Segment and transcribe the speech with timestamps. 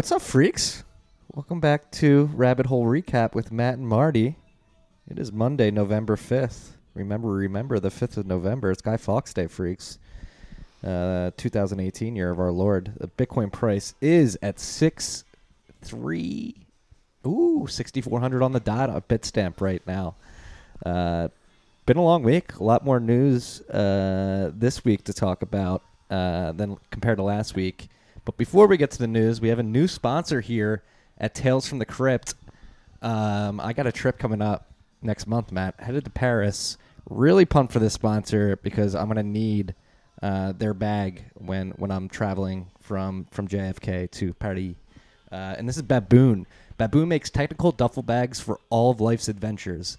[0.00, 0.82] What's up, freaks?
[1.34, 4.38] Welcome back to Rabbit Hole Recap with Matt and Marty.
[5.06, 6.70] It is Monday, November 5th.
[6.94, 8.70] Remember, remember the 5th of November.
[8.70, 9.98] It's Guy Fawkes Day, freaks.
[10.82, 12.94] Uh, 2018 year of our Lord.
[12.96, 15.24] The Bitcoin price is at 6
[15.82, 16.66] 3
[17.26, 20.14] Ooh, 6,400 on the dot, a Bitstamp right now.
[20.82, 21.28] Uh,
[21.84, 22.54] been a long week.
[22.54, 27.54] A lot more news uh, this week to talk about uh, than compared to last
[27.54, 27.90] week.
[28.24, 30.82] But before we get to the news, we have a new sponsor here
[31.18, 32.34] at Tales from the Crypt.
[33.02, 34.70] Um, I got a trip coming up
[35.02, 35.80] next month, Matt.
[35.80, 36.76] Headed to Paris.
[37.08, 39.74] Really pumped for this sponsor because I'm gonna need
[40.22, 44.74] uh, their bag when when I'm traveling from from JFK to Paris.
[45.32, 46.46] Uh, and this is Baboon.
[46.76, 49.96] Baboon makes technical duffel bags for all of life's adventures.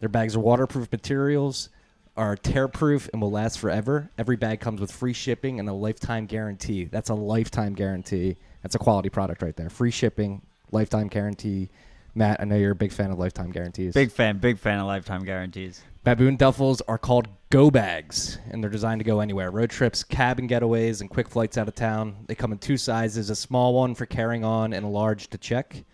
[0.00, 1.70] Their bags are waterproof materials,
[2.16, 4.10] are tear-proof, and will last forever.
[4.18, 6.84] Every bag comes with free shipping and a lifetime guarantee.
[6.84, 8.36] That's a lifetime guarantee.
[8.62, 9.70] That's a quality product right there.
[9.70, 10.42] Free shipping,
[10.72, 11.70] lifetime guarantee.
[12.14, 13.92] Matt, I know you're a big fan of lifetime guarantees.
[13.92, 15.82] Big fan, big fan of lifetime guarantees.
[16.02, 19.50] Baboon duffels are called go bags, and they're designed to go anywhere.
[19.50, 22.16] Road trips, cabin getaways, and quick flights out of town.
[22.26, 25.38] They come in two sizes: a small one for carrying on, and a large to
[25.38, 25.84] check.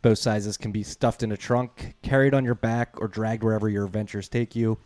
[0.00, 3.68] Both sizes can be stuffed in a trunk, carried on your back, or dragged wherever
[3.68, 4.78] your adventures take you.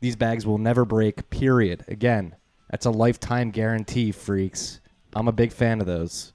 [0.00, 1.30] These bags will never break.
[1.30, 1.84] Period.
[1.86, 2.34] Again,
[2.70, 4.80] that's a lifetime guarantee, freaks.
[5.14, 6.32] I'm a big fan of those.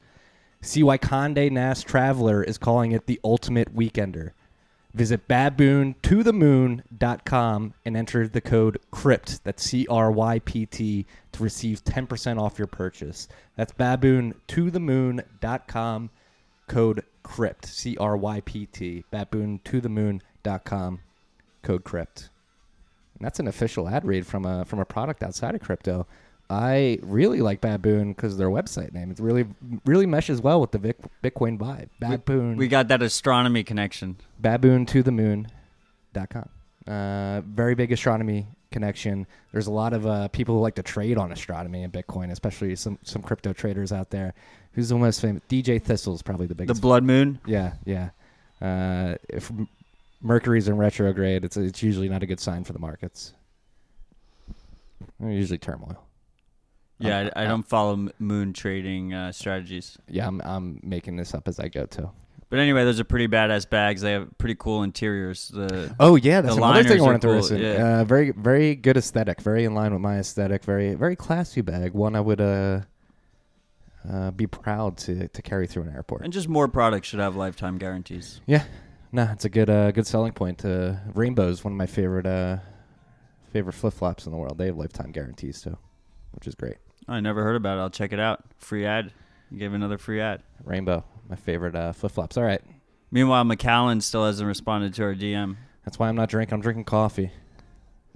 [0.61, 4.31] See why Conde Nast Traveler is calling it the ultimate weekender.
[4.94, 11.83] Visit baboontothemoon.com and enter the code CRYPT, that's C R Y P T, to receive
[11.83, 13.27] 10% off your purchase.
[13.57, 16.09] That's baboontothemoon.com,
[16.67, 21.00] code CRYPT, C R Y P T, baboontothemoon.com,
[21.61, 22.29] code CRYPT.
[23.17, 26.05] And that's an official ad read from a from a product outside of crypto.
[26.49, 29.09] I really like Baboon because their website name.
[29.09, 29.45] It really
[29.85, 31.89] really meshes well with the Vic, Bitcoin vibe.
[31.99, 32.57] Baboon.
[32.57, 34.17] We got that astronomy connection.
[34.39, 35.47] baboon to the Moon.
[36.13, 36.49] moon.com.
[36.88, 39.25] Uh, very big astronomy connection.
[39.53, 42.75] There's a lot of uh, people who like to trade on astronomy and Bitcoin, especially
[42.75, 44.34] some some crypto traders out there.
[44.73, 45.41] Who's the most famous?
[45.50, 46.79] DJ Thistle's probably the biggest.
[46.79, 47.39] The blood moon.
[47.47, 48.09] yeah, yeah.
[48.62, 49.51] Uh, if
[50.25, 53.34] Mercury's in retrograde, it's it's usually not a good sign for the markets.
[55.19, 56.03] They're usually turmoil.
[56.97, 59.97] Yeah, Uh, I, I don't follow moon trading uh, strategies.
[60.09, 62.09] Yeah, I'm I'm making this up as I go too.
[62.50, 64.02] But anyway, those are pretty badass bags.
[64.02, 65.50] They have pretty cool interiors.
[65.50, 67.59] The Oh yeah, that's The another thing I wanted to cool, listen.
[67.62, 68.00] yeah.
[68.00, 70.63] Uh, very very good aesthetic, very in line with my aesthetic.
[70.63, 71.94] Very very classy bag.
[71.94, 72.81] One I would uh,
[74.09, 76.24] uh be proud to to carry through an airport.
[76.24, 78.40] and just more products should have lifetime guarantees.
[78.46, 78.63] Yeah,
[79.15, 80.63] no, it's a good uh good selling point.
[80.65, 82.57] Uh, Rainbow's one of my favorite uh
[83.51, 84.57] favorite flip flops in the world.
[84.57, 85.77] They have lifetime guarantees too,
[86.33, 86.77] which is great.
[87.07, 87.81] I never heard about it.
[87.81, 88.43] I'll check it out.
[88.57, 89.11] Free ad.
[89.51, 90.41] You gave another free ad.
[90.63, 92.35] Rainbow, my favorite uh, flip flops.
[92.37, 92.61] All right,
[93.11, 95.55] Meanwhile, McAllen still hasn't responded to our DM.
[95.85, 96.55] that's why I'm not drinking.
[96.55, 97.31] I'm drinking coffee.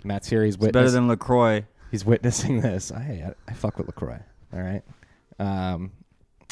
[0.03, 0.43] Matt's here.
[0.43, 1.65] He's It's better than Lacroix.
[1.91, 2.91] he's witnessing this.
[2.91, 4.19] I I fuck with Lacroix.
[4.53, 4.81] All right.
[5.39, 5.91] Um,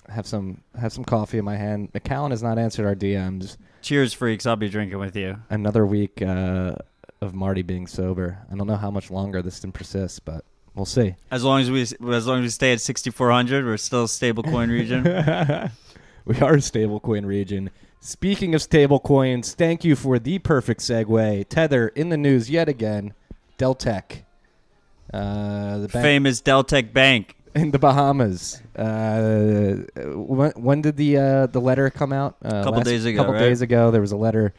[0.10, 1.92] have some have some coffee in my hand.
[1.94, 3.58] McAllen has not answered our DMs.
[3.82, 4.46] Cheers, freaks!
[4.46, 5.38] I'll be drinking with you.
[5.50, 6.76] Another week uh,
[7.22, 8.40] of Marty being sober.
[8.52, 10.44] I don't know how much longer this can persist, but
[10.76, 11.16] we'll see.
[11.32, 14.44] As long as we as long as we stay at 6400, we're still a stable
[14.44, 15.04] coin region.
[16.26, 17.70] we are a stablecoin region.
[18.00, 21.48] Speaking of stablecoins, thank you for the perfect segue.
[21.50, 23.14] Tether in the news yet again.
[23.58, 24.24] Deltec.
[25.14, 27.36] Uh, the bank Famous Deltec Bank.
[27.58, 28.62] In the Bahamas.
[28.76, 29.84] Uh,
[30.16, 32.38] when, when did the uh, the letter come out?
[32.42, 33.40] A Couple days ago, A couple right?
[33.40, 34.54] days ago, there was a letter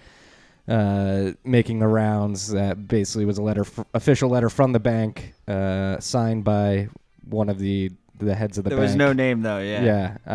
[0.66, 5.34] uh, making the rounds that basically was a letter, f- official letter from the bank,
[5.46, 6.88] uh, signed by
[7.28, 8.88] one of the the heads of the There bank.
[8.88, 9.58] was no name though.
[9.60, 10.16] Yeah.
[10.26, 10.32] Yeah,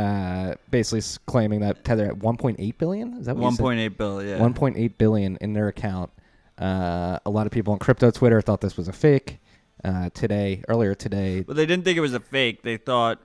[0.51, 3.13] uh, basically s- claiming that Tether at 1.8 billion.
[3.19, 3.65] Is that what you said?
[3.65, 4.23] 1.8 bill.
[4.23, 4.37] Yeah.
[4.37, 6.09] 1.8 billion in their account.
[6.57, 9.39] Uh, a lot of people on crypto Twitter thought this was a fake.
[9.83, 12.61] Uh, today, earlier today, But they didn't think it was a fake.
[12.63, 13.19] They thought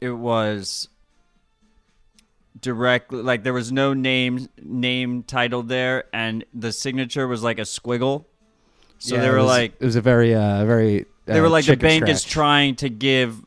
[0.00, 0.88] it was
[2.60, 7.62] directly like there was no name name titled there, and the signature was like a
[7.62, 8.24] squiggle.
[8.98, 11.06] So Yeah, they it were was- like it was a very, uh, very.
[11.26, 13.44] they uh, were like the bank is trying to give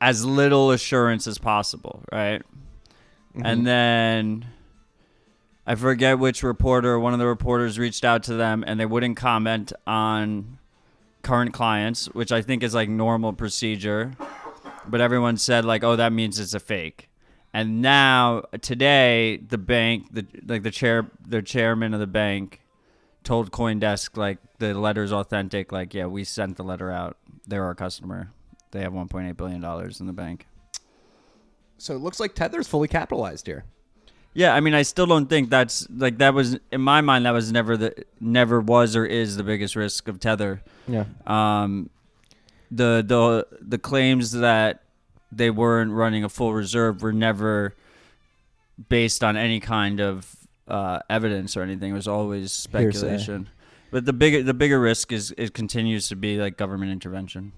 [0.00, 2.42] as little assurance as possible, right?
[3.36, 3.42] Mhm.
[3.44, 4.44] And then
[5.66, 9.16] I forget which reporter, one of the reporters reached out to them and they wouldn't
[9.16, 10.58] comment on
[11.24, 14.12] current clients, which I think is like normal procedure.
[14.86, 17.08] But everyone said like, "Oh, that means it's a fake."
[17.52, 22.60] And now today, the bank, the like the chair, the chairman of the bank,
[23.22, 25.72] told CoinDesk like the letter's authentic.
[25.72, 27.16] Like, yeah, we sent the letter out.
[27.46, 28.30] They're our customer.
[28.70, 30.46] They have 1.8 billion dollars in the bank.
[31.78, 33.64] So it looks like Tether's fully capitalized here.
[34.34, 37.24] Yeah, I mean, I still don't think that's like that was in my mind.
[37.24, 40.60] That was never the never was or is the biggest risk of tether.
[40.88, 41.04] Yeah.
[41.26, 41.88] Um,
[42.70, 44.82] the the the claims that
[45.30, 47.74] they weren't running a full reserve were never
[48.88, 50.34] based on any kind of
[50.66, 51.92] uh, evidence or anything.
[51.92, 52.92] It was always Hearsay.
[52.92, 53.48] speculation.
[53.92, 57.52] But the bigger the bigger risk is it continues to be like government intervention.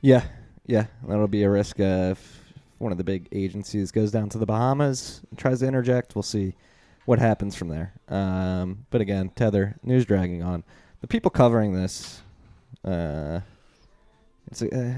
[0.00, 0.24] Yeah,
[0.66, 2.45] yeah, that'll be a risk if
[2.78, 6.14] one of the big agencies goes down to the Bahamas and tries to interject.
[6.14, 6.54] We'll see
[7.04, 7.92] what happens from there.
[8.08, 10.64] Um, but again, Tether news dragging on.
[11.00, 12.20] The people covering this,
[12.84, 13.40] uh,
[14.50, 14.94] it's a, uh,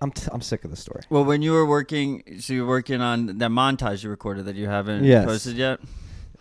[0.00, 1.02] I'm t- I'm sick of the story.
[1.08, 4.66] Well, when you were working, so you're working on that montage you recorded that you
[4.66, 5.24] haven't Yes.
[5.24, 5.80] posted yet.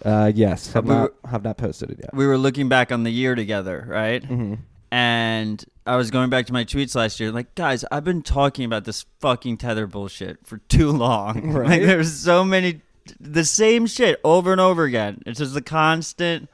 [0.03, 2.13] Uh, yes, have we not have not posted it yet.
[2.13, 4.23] We were looking back on the year together, right?
[4.23, 4.55] hmm
[4.91, 8.63] and I was going back to my tweets last year, like, guys, I've been talking
[8.65, 11.51] about this fucking tether bullshit for too long.
[11.53, 11.69] Right.
[11.69, 12.81] Like, there's so many,
[13.19, 15.21] the same shit over and over again.
[15.25, 16.49] It's just the constant,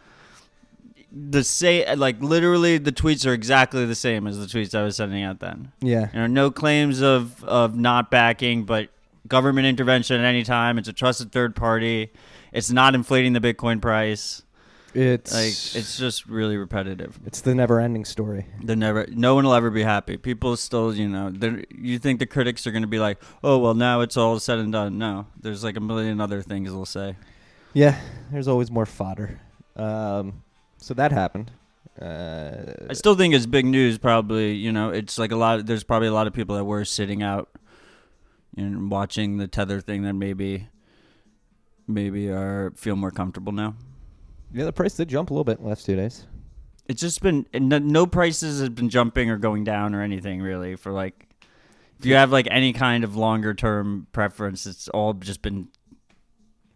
[1.12, 4.96] the same, like, literally, the tweets are exactly the same as the tweets I was
[4.96, 5.72] sending out then.
[5.81, 8.90] Yeah, You know, no claims of of not backing, but
[9.28, 10.78] government intervention at any time.
[10.78, 12.12] It's a trusted third party.
[12.52, 14.42] It's not inflating the Bitcoin price.
[14.96, 17.20] It's Like, it's just really repetitive.
[17.26, 18.46] it's the never-ending story.
[18.64, 19.06] They're never.
[19.12, 20.18] No one will ever be happy.
[20.18, 21.32] People still, you know,
[21.70, 24.60] you think the critics are going to be like, "Oh, well, now it's all said
[24.60, 27.16] and done." No, there's like a million other things they'll say.
[27.74, 28.00] Yeah,
[28.32, 29.40] there's always more fodder.
[29.76, 30.44] Um,
[30.78, 31.52] so that happened.
[32.02, 33.98] Uh, I still think it's big news.
[33.98, 35.66] Probably, you know, it's like a lot.
[35.66, 37.50] There's probably a lot of people that were sitting out
[38.58, 40.70] and watching the tether thing that maybe,
[41.88, 43.76] maybe are feel more comfortable now.
[44.54, 46.25] Yeah, the price did jump a little bit last two days.
[46.88, 50.75] It's just been no, no prices have been jumping or going down or anything really
[50.75, 51.25] for like.
[52.00, 55.68] If you have like any kind of longer term preference, it's all just been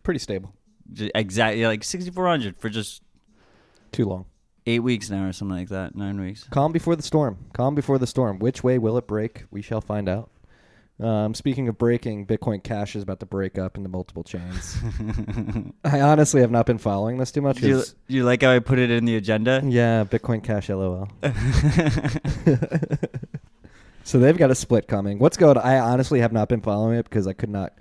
[0.04, 0.54] Pretty stable.
[1.16, 3.02] Exactly like 6400 for just
[3.94, 4.26] Too long.
[4.66, 7.38] eight weeks now or something like that nine weeks Calm before the storm.
[7.54, 8.38] Calm before the storm.
[8.38, 9.46] Which way will it break?
[9.50, 10.30] We shall find out.
[11.00, 14.78] Um, speaking of breaking, Bitcoin Cash is about to break up into multiple chains.
[15.84, 17.58] I honestly have not been following this too much.
[17.58, 21.10] do you, you like how i put it in the agenda yeah, Bitcoin Cash LOL.
[24.04, 25.18] so they've got a split coming.
[25.18, 25.58] What's going?
[25.58, 27.74] I honestly have not been following it because I could not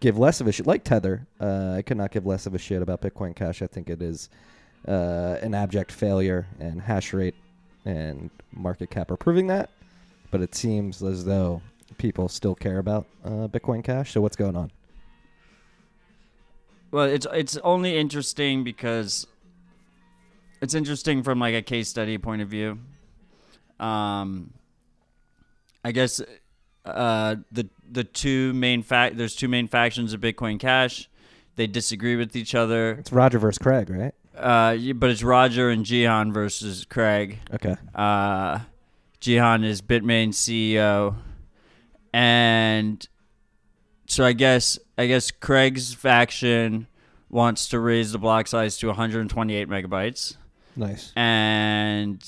[0.00, 0.66] give less of a shit.
[0.66, 3.62] Like Tether, uh, I could not give less of a shit about Bitcoin Cash.
[3.62, 4.28] I think it is
[4.88, 7.36] uh, an abject failure, and hash rate
[7.84, 9.70] and market cap are proving that.
[10.32, 11.62] But it seems as though
[11.98, 14.12] people still care about uh, Bitcoin Cash.
[14.12, 14.70] So what's going on?
[16.92, 19.26] well it's it's only interesting because
[20.62, 22.78] it's interesting from like a case study point of view
[23.80, 24.52] um
[25.84, 26.22] i guess
[26.84, 31.10] uh the the two main fact there's two main factions of bitcoin cash
[31.56, 34.14] they disagree with each other It's Roger versus Craig, right?
[34.36, 37.74] uh but it's roger and jihan versus craig Okay.
[37.94, 38.60] Uh,
[39.20, 41.16] Jihan is Bitmain CEO,
[42.16, 43.06] and
[44.06, 46.86] so I guess I guess Craig's faction
[47.28, 50.36] wants to raise the block size to 128 megabytes,
[50.76, 51.12] Nice.
[51.14, 52.22] and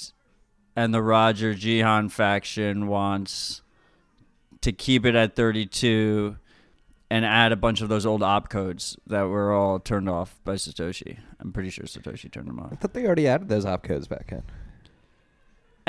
[0.76, 3.62] and the Roger Jihan faction wants
[4.60, 6.36] to keep it at 32
[7.10, 11.18] and add a bunch of those old opcodes that were all turned off by Satoshi.
[11.40, 12.68] I'm pretty sure Satoshi turned them off.
[12.72, 14.42] I thought they already added those opcodes back in.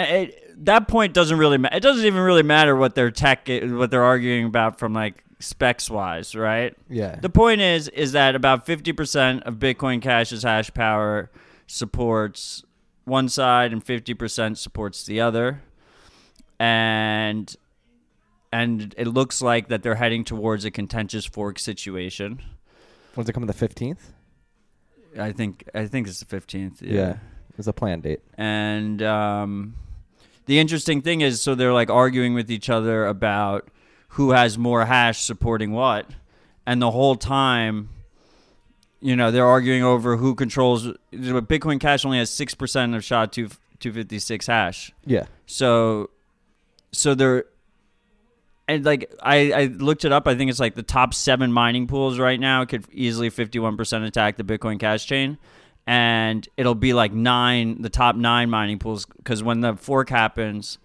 [0.01, 1.75] It, that point doesn't really matter.
[1.75, 5.89] It doesn't even really matter what their tech, what they're arguing about from like specs
[5.89, 6.75] wise, right?
[6.89, 7.15] Yeah.
[7.15, 11.32] The point is, is that about fifty percent of Bitcoin Cash's hash power
[11.68, 12.63] supports
[13.06, 15.62] one side, and fifty percent supports the other,
[16.60, 17.56] and
[18.51, 22.41] and it looks like that they're heading towards a contentious fork situation.
[23.15, 23.48] When's it coming?
[23.48, 24.13] The fifteenth.
[25.18, 26.82] I think I think it's the fifteenth.
[26.82, 27.18] Yeah.
[27.58, 28.22] It's a planned date.
[28.38, 29.75] and um,
[30.50, 33.68] the interesting thing is so they're like arguing with each other about
[34.13, 36.08] who has more hash supporting what.
[36.65, 37.89] And the whole time
[39.00, 43.50] you know they're arguing over who controls bitcoin cash only has 6% of sha 2
[43.79, 44.91] 256 hash.
[45.06, 45.25] Yeah.
[45.46, 46.10] so
[46.91, 47.46] so they're
[48.68, 50.27] and like I, I looked it up.
[50.27, 54.38] I think it's like the top seven mining pools right now could easily 51% attack
[54.38, 55.38] the bitcoin cash chain
[55.89, 60.77] and it'll be like nine the top nine mining pools because when the fork happens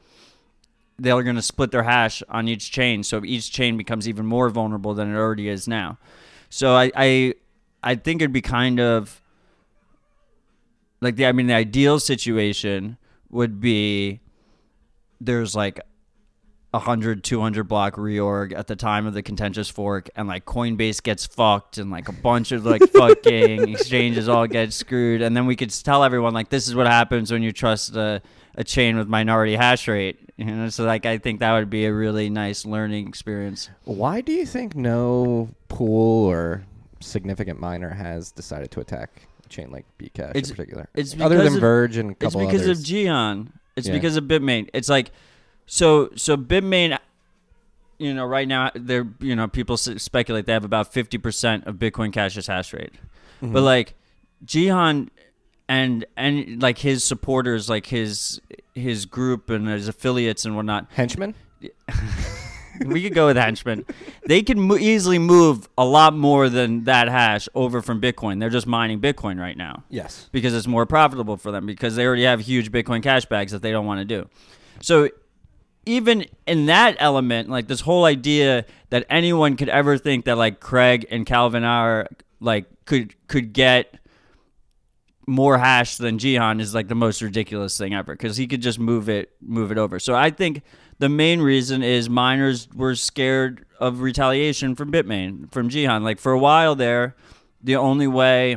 [0.98, 4.48] they're going to split their hash on each chain so each chain becomes even more
[4.48, 5.98] vulnerable than it already is now.
[6.48, 7.34] So i i,
[7.82, 9.20] I think it'd be kind of
[11.02, 12.96] like the i mean the ideal situation
[13.28, 14.20] would be
[15.20, 15.80] there's like
[16.74, 21.24] 100 200 block reorg at the time of the contentious fork and like coinbase gets
[21.26, 25.56] fucked and like a bunch of like fucking exchanges all get screwed and then we
[25.56, 28.20] could tell everyone like this is what happens when you trust a,
[28.56, 31.86] a chain with minority hash rate you know so like i think that would be
[31.86, 36.64] a really nice learning experience Why do you think no pool or
[37.00, 40.88] significant miner has decided to attack a chain like Bcash It's- in particular?
[40.94, 42.80] it's Other than of- Verge and a it's because others.
[42.80, 43.48] of Jihan.
[43.76, 43.92] It's Yeah.
[43.94, 44.68] because of Bitmain.
[44.72, 45.10] It's like
[45.66, 46.98] so so Bitmain
[47.98, 52.12] you know right now they're you know people speculate they have about 50% of Bitcoin
[52.12, 52.92] Cash's hash rate.
[53.42, 53.52] Mm-hmm.
[53.52, 53.94] But like
[54.44, 55.08] Jihan
[55.68, 58.40] and and like his supporters like his
[58.74, 61.34] his group and his affiliates and whatnot henchmen.
[62.84, 63.84] we could go with henchmen.
[64.26, 68.40] They can mo- easily move a lot more than that hash over from Bitcoin.
[68.40, 70.28] They're just mining Bitcoin right now Yes.
[70.32, 73.62] because it's more profitable for them because they already have huge Bitcoin cash bags that
[73.62, 74.28] they don't want to do.
[74.80, 75.08] So
[75.86, 80.60] even in that element, like this whole idea that anyone could ever think that like
[80.60, 82.08] Craig and Calvin are
[82.40, 83.98] like could could get
[85.26, 88.78] more hash than Jihan is like the most ridiculous thing ever because he could just
[88.78, 89.98] move it move it over.
[89.98, 90.62] So I think
[90.98, 96.02] the main reason is miners were scared of retaliation from Bitmain from Jihan.
[96.02, 97.16] Like for a while there,
[97.62, 98.56] the only way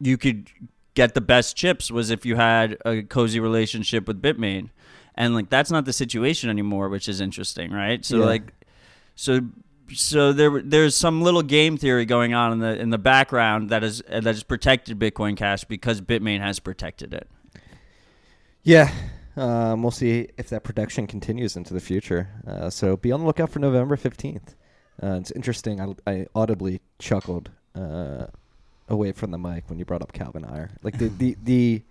[0.00, 0.48] you could
[0.94, 4.70] get the best chips was if you had a cozy relationship with Bitmain.
[5.14, 8.04] And like that's not the situation anymore, which is interesting, right?
[8.04, 8.24] So Yeah.
[8.24, 8.52] like
[9.14, 9.40] so
[9.92, 13.84] so there there's some little game theory going on in the in the background that
[13.84, 17.28] is that has protected Bitcoin Cash because Bitmain has protected it.
[18.62, 18.90] Yeah.
[19.36, 22.28] Um, we'll see if that protection continues into the future.
[22.46, 24.54] Uh, so be on the lookout for November 15th.
[25.02, 25.80] Uh, it's interesting.
[25.80, 28.26] I, I audibly chuckled uh,
[28.88, 30.70] away from the mic when you brought up Calvin Ayre.
[30.82, 31.82] Like the, the, the,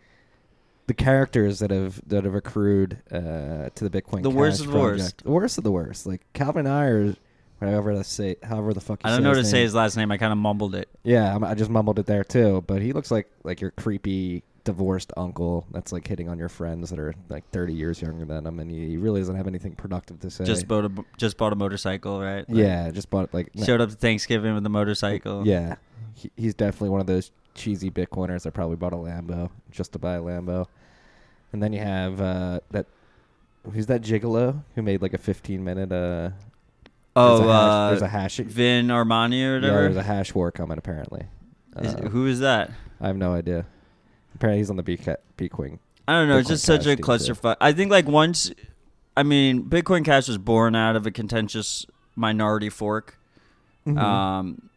[0.88, 4.72] the characters that have that have accrued uh, to the Bitcoin The Cash worst of
[4.72, 5.24] the worst.
[5.24, 6.06] the worst of the worst.
[6.06, 7.16] Like Calvin Ayre,
[7.60, 9.96] whatever to say, however the fuck you I don't know how to say his last
[9.98, 10.12] name.
[10.12, 10.90] I kind of mumbled it.
[11.04, 12.64] Yeah, I'm, I just mumbled it there too.
[12.68, 16.92] But he looks like like your creepy divorced uncle that's like hitting on your friends
[16.92, 19.74] that are like 30 years younger than him, and he, he really doesn't have anything
[19.76, 20.44] productive to say.
[20.46, 22.48] Just bought a just bought a motorcycle, right?
[22.50, 25.48] Like, yeah, just bought like Showed up to Thanksgiving with a motorcycle.
[25.48, 25.76] Yeah,
[26.16, 30.00] he, he's definitely one of those cheesy Bitcoiners that probably bought a Lambo just to
[30.00, 30.68] buy a Lambo.
[31.54, 32.86] And then you have uh, that
[33.74, 36.30] who's that gigolo who made like a 15 minute uh
[37.14, 39.82] Oh, there's a hash, uh, there's a hash Vin Armani or yeah, whatever.
[39.82, 41.26] there's a hash war coming apparently.
[41.80, 42.72] Is- Uh, who is that?
[43.02, 43.66] I have no idea.
[44.36, 45.80] Apparently he's on the B Bitcoin.
[46.08, 46.38] I don't know.
[46.38, 47.58] It's just such a clusterfuck.
[47.62, 48.52] I think like once,
[49.16, 53.18] I mean, Bitcoin Cash was born out of a contentious minority fork.
[53.86, 53.98] Mm-hmm.
[53.98, 54.70] Um,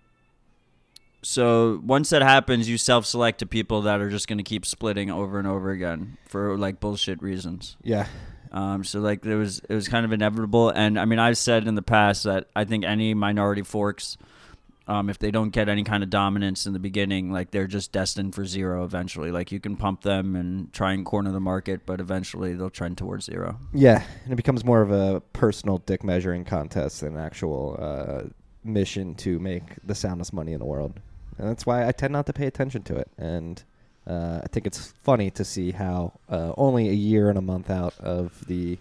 [1.24, 5.10] so once that happens, you self-select to people that are just going to keep splitting
[5.10, 7.76] over and over again for like bullshit reasons.
[7.82, 8.06] Yeah,
[8.52, 11.66] Um, so like there was it was kind of inevitable, and I mean I've said
[11.66, 14.16] in the past that I think any minority forks,
[14.86, 17.90] um, if they don't get any kind of dominance in the beginning, like they're just
[17.90, 19.32] destined for zero eventually.
[19.32, 22.98] Like you can pump them and try and corner the market, but eventually they'll trend
[22.98, 23.58] towards zero.
[23.72, 28.28] yeah, and it becomes more of a personal dick measuring contest than an actual uh,
[28.62, 31.00] mission to make the soundest money in the world,
[31.38, 33.10] and that's why I tend not to pay attention to it.
[33.18, 33.62] And
[34.06, 37.70] uh, I think it's funny to see how uh, only a year and a month
[37.70, 38.78] out of the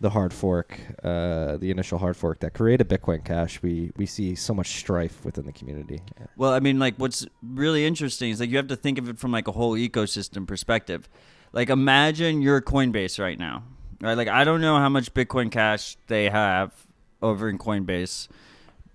[0.00, 4.34] the hard fork, uh, the initial hard fork that created Bitcoin Cash, we we see
[4.34, 6.00] so much strife within the community.
[6.36, 9.18] Well, I mean, like what's really interesting is like you have to think of it
[9.18, 11.08] from like a whole ecosystem perspective.
[11.52, 13.64] Like imagine you're Coinbase right now,
[14.00, 14.16] right?
[14.16, 16.86] Like I don't know how much Bitcoin Cash they have
[17.20, 18.28] over in Coinbase,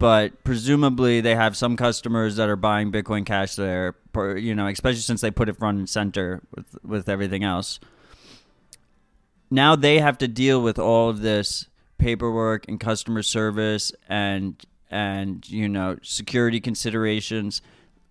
[0.04, 3.94] but presumably they have some customers that are buying Bitcoin Cash there.
[4.12, 7.80] per- You know, especially since they put it front and center with with everything else.
[9.50, 15.50] Now they have to deal with all of this paperwork and customer service and and
[15.50, 17.62] you know security considerations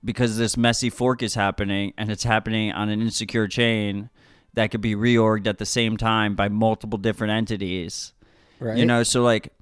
[0.02, 4.08] because this messy fork is happening and it's happening on an insecure chain
[4.54, 8.14] that could be reorged at the same time by multiple different entities.
[8.60, 8.78] Right?
[8.78, 9.52] You know, so like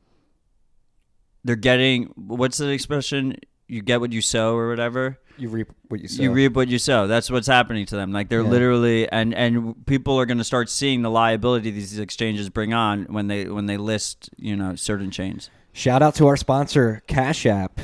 [1.44, 3.37] they're getting what's the expression?
[3.68, 5.18] You get what you sow or whatever.
[5.38, 6.23] you reap what you sow.
[6.23, 7.06] You reap what you sow.
[7.06, 8.12] That's what's happening to them.
[8.12, 8.49] Like they're Yeah.
[8.50, 13.04] literally and and people are going to start seeing the liability these exchanges bring on
[13.04, 15.49] when they when they list, you know, certain chains.
[15.73, 17.78] Shout out to our sponsor, Cash App,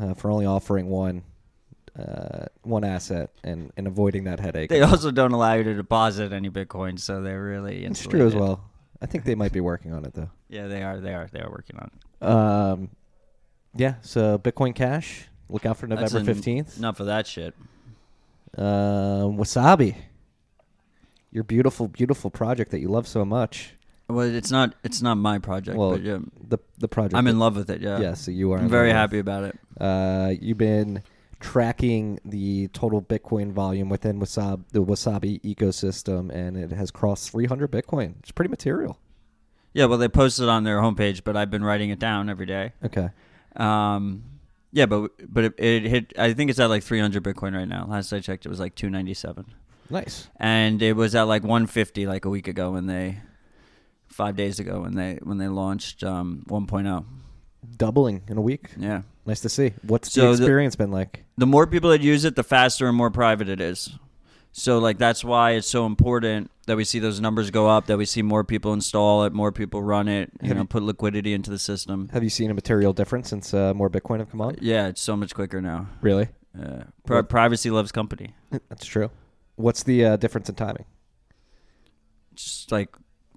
[0.00, 1.24] uh, for only offering one
[1.98, 4.70] uh, one asset and, and avoiding that headache.
[4.70, 8.36] They also don't allow you to deposit any Bitcoin, so they're really it's true as
[8.36, 8.62] well.
[9.02, 10.30] I think they might be working on it though.
[10.48, 11.00] Yeah, they are.
[11.00, 11.26] They are.
[11.32, 12.04] They are working on it.
[12.20, 12.90] Um,
[13.74, 13.94] yeah.
[14.02, 15.26] So Bitcoin Cash.
[15.50, 16.78] Look out for That's November en- fifteenth.
[16.78, 17.54] Enough of that shit.
[18.56, 19.94] Um, Wasabi.
[21.30, 23.74] Your beautiful, beautiful project that you love so much.
[24.08, 27.14] Well, it's not it's not my project, Well, but yeah, The the project.
[27.14, 27.82] I'm in love with it.
[27.82, 28.58] Yeah, Yeah, so you are.
[28.58, 29.58] I'm in very love happy about it.
[29.78, 31.02] Uh, you've been
[31.40, 37.70] tracking the total Bitcoin volume within Wasabi, the Wasabi ecosystem, and it has crossed 300
[37.70, 38.14] Bitcoin.
[38.20, 38.98] It's pretty material.
[39.74, 42.72] Yeah, well, they posted on their homepage, but I've been writing it down every day.
[42.84, 43.10] Okay.
[43.56, 44.24] Um,
[44.72, 46.12] yeah, but but it, it hit.
[46.18, 47.86] I think it's at like 300 Bitcoin right now.
[47.88, 49.46] Last I checked, it was like 297,
[49.90, 50.28] Nice.
[50.36, 53.18] and it was at like 150 like a week ago when they,
[54.08, 57.04] five days ago when they when they launched um 1.0.
[57.76, 58.70] Doubling in a week.
[58.78, 59.72] Yeah, Nice to see.
[59.82, 61.24] What's So the the- experience been like?
[61.36, 63.90] the more people that use it, the faster and more private it is.
[64.52, 67.98] So like that's why it's so important that we see those numbers go up, that
[67.98, 70.82] we see more people install it, more people run it, you Have know, you- put
[70.84, 72.08] liquidity into the system.
[72.12, 74.56] Have you seen a material difference since uh, more Bitcoin have come on?
[74.60, 75.88] Yeah, it's so much quicker now.
[76.00, 76.28] Really?
[76.58, 78.34] Uh, pri- privacy loves company.
[78.68, 79.10] That's true.
[79.56, 80.84] What's the uh, difference in timing?
[82.34, 82.90] Just like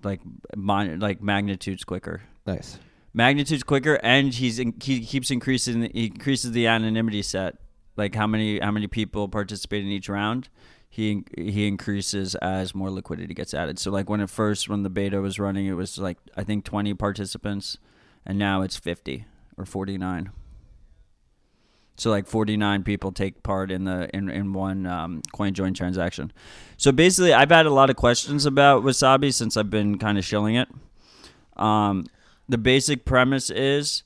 [0.04, 0.22] like
[0.56, 2.22] mon- like magnitudes quicker.
[2.46, 2.78] Nice.
[3.14, 5.90] Magnitudes quicker, and he's in- he keeps increasing.
[5.94, 7.56] He increases the anonymity set,
[7.98, 10.50] like how many how many people participate in each round.
[10.94, 13.80] He he increases as more liquidity gets added.
[13.80, 16.66] So like when it first when the beta was running, it was like I think
[16.66, 17.78] twenty participants,
[18.26, 19.26] and now it's fifty
[19.58, 20.32] or forty nine.
[21.96, 26.34] So like 49 people take part in the in, in one um, coin join transaction.
[26.76, 30.26] So basically, I've had a lot of questions about Wasabi since I've been kind of
[30.26, 30.68] shilling it.
[31.56, 32.08] Um,
[32.50, 34.04] the basic premise is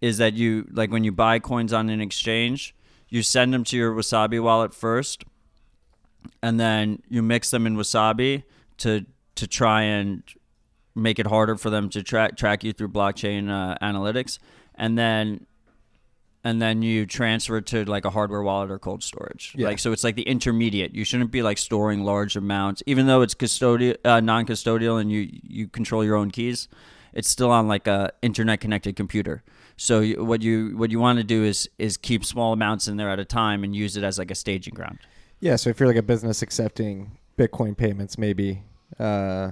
[0.00, 2.74] is that you like when you buy coins on an exchange,
[3.08, 5.22] you send them to your Wasabi wallet first,
[6.42, 8.44] and then you mix them in Wasabi
[8.78, 9.06] to
[9.36, 10.22] to try and
[10.94, 14.38] make it harder for them to track track you through blockchain uh, analytics,
[14.74, 15.46] and then
[16.46, 19.52] and then you transfer it to like a hardware wallet or cold storage.
[19.56, 19.66] Yeah.
[19.66, 20.94] Like so, it's like the intermediate.
[20.94, 25.28] You shouldn't be like storing large amounts, even though it's custodial, uh, non-custodial, and you
[25.42, 26.68] you control your own keys.
[27.12, 29.42] It's still on like a internet connected computer.
[29.76, 32.96] So you, what you what you want to do is is keep small amounts in
[32.96, 34.98] there at a time and use it as like a staging ground.
[35.40, 38.62] Yeah, so if you're like a business accepting Bitcoin payments, maybe
[38.98, 39.50] uh,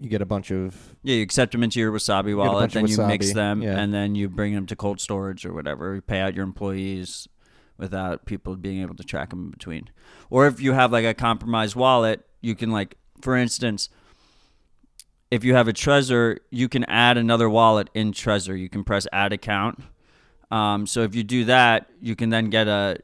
[0.00, 2.98] you get a bunch of Yeah, you accept them into your Wasabi wallet, then you
[3.06, 3.78] mix them, yeah.
[3.78, 5.94] and then you bring them to cold storage or whatever.
[5.94, 7.28] You pay out your employees
[7.76, 9.90] without people being able to track them in between.
[10.30, 13.88] Or if you have like a compromised wallet, you can like, for instance,
[15.30, 18.58] if you have a Trezor, you can add another wallet in Trezor.
[18.58, 19.82] You can press Add Account.
[20.50, 22.98] Um, so if you do that, you can then get a,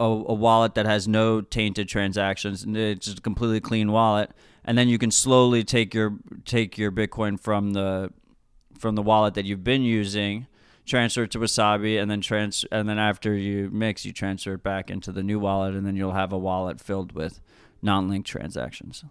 [0.00, 4.30] a a wallet that has no tainted transactions, and it's just a completely clean wallet.
[4.64, 8.12] And then you can slowly take your take your Bitcoin from the
[8.78, 10.46] from the wallet that you've been using,
[10.84, 14.62] transfer it to Wasabi, and then trans and then after you mix, you transfer it
[14.62, 17.40] back into the new wallet, and then you'll have a wallet filled with
[17.82, 19.04] non-linked transactions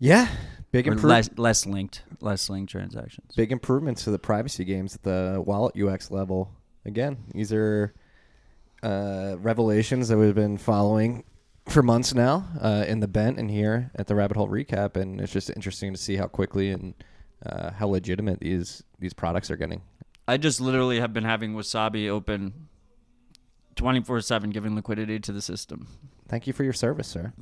[0.00, 0.28] yeah,
[0.72, 1.38] big or improvement.
[1.38, 3.34] less less linked less linked transactions.
[3.36, 6.50] big improvements to the privacy games at the wallet UX level.
[6.86, 7.94] Again, these are
[8.82, 11.24] uh, revelations that we've been following
[11.68, 15.20] for months now uh, in the bent and here at the Rabbit Hole Recap, and
[15.20, 16.94] it's just interesting to see how quickly and
[17.46, 19.82] uh, how legitimate these these products are getting.
[20.26, 22.68] I just literally have been having Wasabi open
[23.76, 25.86] 24 7, giving liquidity to the system.
[26.28, 27.32] Thank you for your service, sir.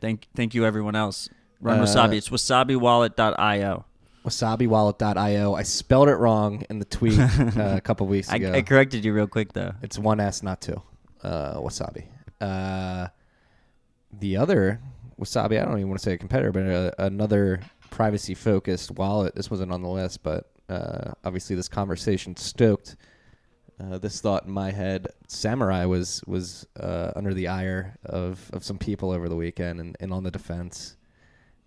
[0.00, 1.28] Thank, thank you, everyone else.
[1.60, 2.14] Run Uh, Wasabi.
[2.16, 3.84] It's wasabiwallet.io.
[4.28, 5.54] WasabiWallet.io.
[5.54, 8.52] I spelled it wrong in the tweet uh, a couple weeks I, ago.
[8.52, 9.72] I corrected you real quick, though.
[9.82, 10.80] It's one S, not two.
[11.22, 12.04] Uh, wasabi.
[12.40, 13.08] Uh,
[14.12, 14.80] the other
[15.20, 17.60] Wasabi, I don't even want to say a competitor, but uh, another
[17.90, 19.34] privacy focused wallet.
[19.34, 22.96] This wasn't on the list, but uh, obviously this conversation stoked
[23.80, 25.08] uh, this thought in my head.
[25.28, 29.96] Samurai was was uh, under the ire of, of some people over the weekend and,
[30.00, 30.96] and on the defense.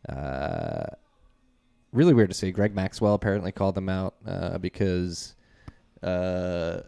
[0.08, 0.86] Uh,
[1.92, 2.52] really weird to see.
[2.52, 5.36] Greg Maxwell apparently called them out uh, because
[6.04, 6.82] uh,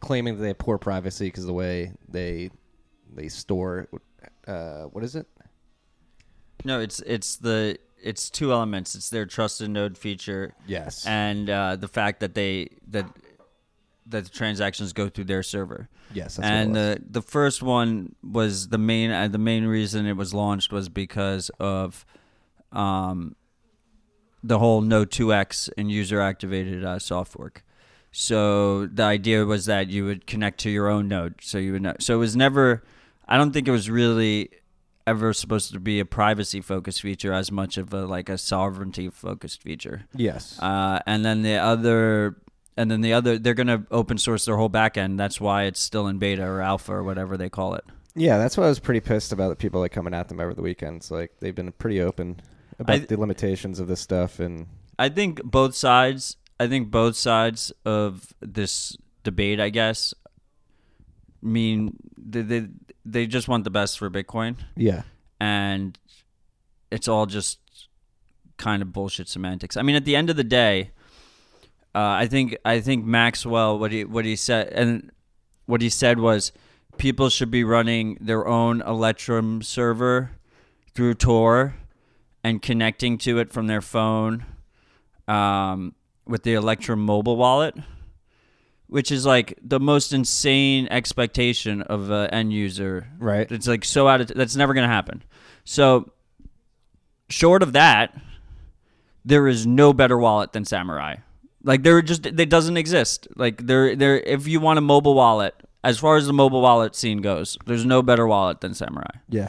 [0.00, 2.50] claiming that they have poor privacy because of the way they
[3.14, 3.88] they store.
[4.46, 5.26] Uh, what is it?
[6.64, 8.94] No, it's it's the it's two elements.
[8.94, 11.06] It's their trusted node feature Yes.
[11.06, 13.06] and uh, the fact that they that
[14.08, 15.88] that the transactions go through their server.
[16.12, 16.36] yes.
[16.36, 16.98] That's and what it was.
[16.98, 20.88] the the first one was the main uh, the main reason it was launched was
[20.88, 22.04] because of
[22.72, 23.34] um
[24.46, 27.64] the whole No2X and user activated uh, soft fork.
[28.12, 31.82] So the idea was that you would connect to your own node, so you would
[31.82, 31.94] know.
[32.00, 32.82] So it was never.
[33.28, 34.50] I don't think it was really
[35.06, 39.10] ever supposed to be a privacy focused feature as much of a like a sovereignty
[39.10, 40.06] focused feature.
[40.14, 40.58] yes.
[40.60, 42.36] Uh, and then the other,
[42.76, 45.18] and then the other, they're gonna open source their whole backend.
[45.18, 47.84] That's why it's still in beta or alpha or whatever they call it.
[48.14, 50.54] yeah, that's why I was pretty pissed about the people like coming at them over
[50.54, 51.10] the weekends.
[51.10, 52.40] Like they've been pretty open
[52.78, 54.66] about I- the limitations of this stuff and
[54.98, 56.36] I think both sides.
[56.58, 60.14] I think both sides of this debate, I guess,
[61.42, 62.68] mean they they,
[63.04, 65.02] they just want the best for Bitcoin, yeah.
[65.38, 65.98] and
[66.90, 67.58] it's all just
[68.56, 69.76] kind of bullshit semantics.
[69.76, 70.92] I mean, at the end of the day,
[71.94, 75.10] uh, I think I think Maxwell what he what he said and
[75.66, 76.52] what he said was
[76.96, 80.30] people should be running their own Electrum server
[80.94, 81.74] through Tor
[82.46, 84.46] and connecting to it from their phone
[85.26, 85.96] um,
[86.28, 87.74] with the Electrum mobile wallet,
[88.86, 93.08] which is like the most insane expectation of an end user.
[93.18, 93.50] Right.
[93.50, 95.24] It's like so out of that's never going to happen.
[95.64, 96.12] So,
[97.28, 98.16] short of that,
[99.24, 101.16] there is no better wallet than Samurai.
[101.64, 103.26] Like there just it doesn't exist.
[103.34, 106.94] Like there there if you want a mobile wallet, as far as the mobile wallet
[106.94, 109.16] scene goes, there's no better wallet than Samurai.
[109.28, 109.48] Yeah.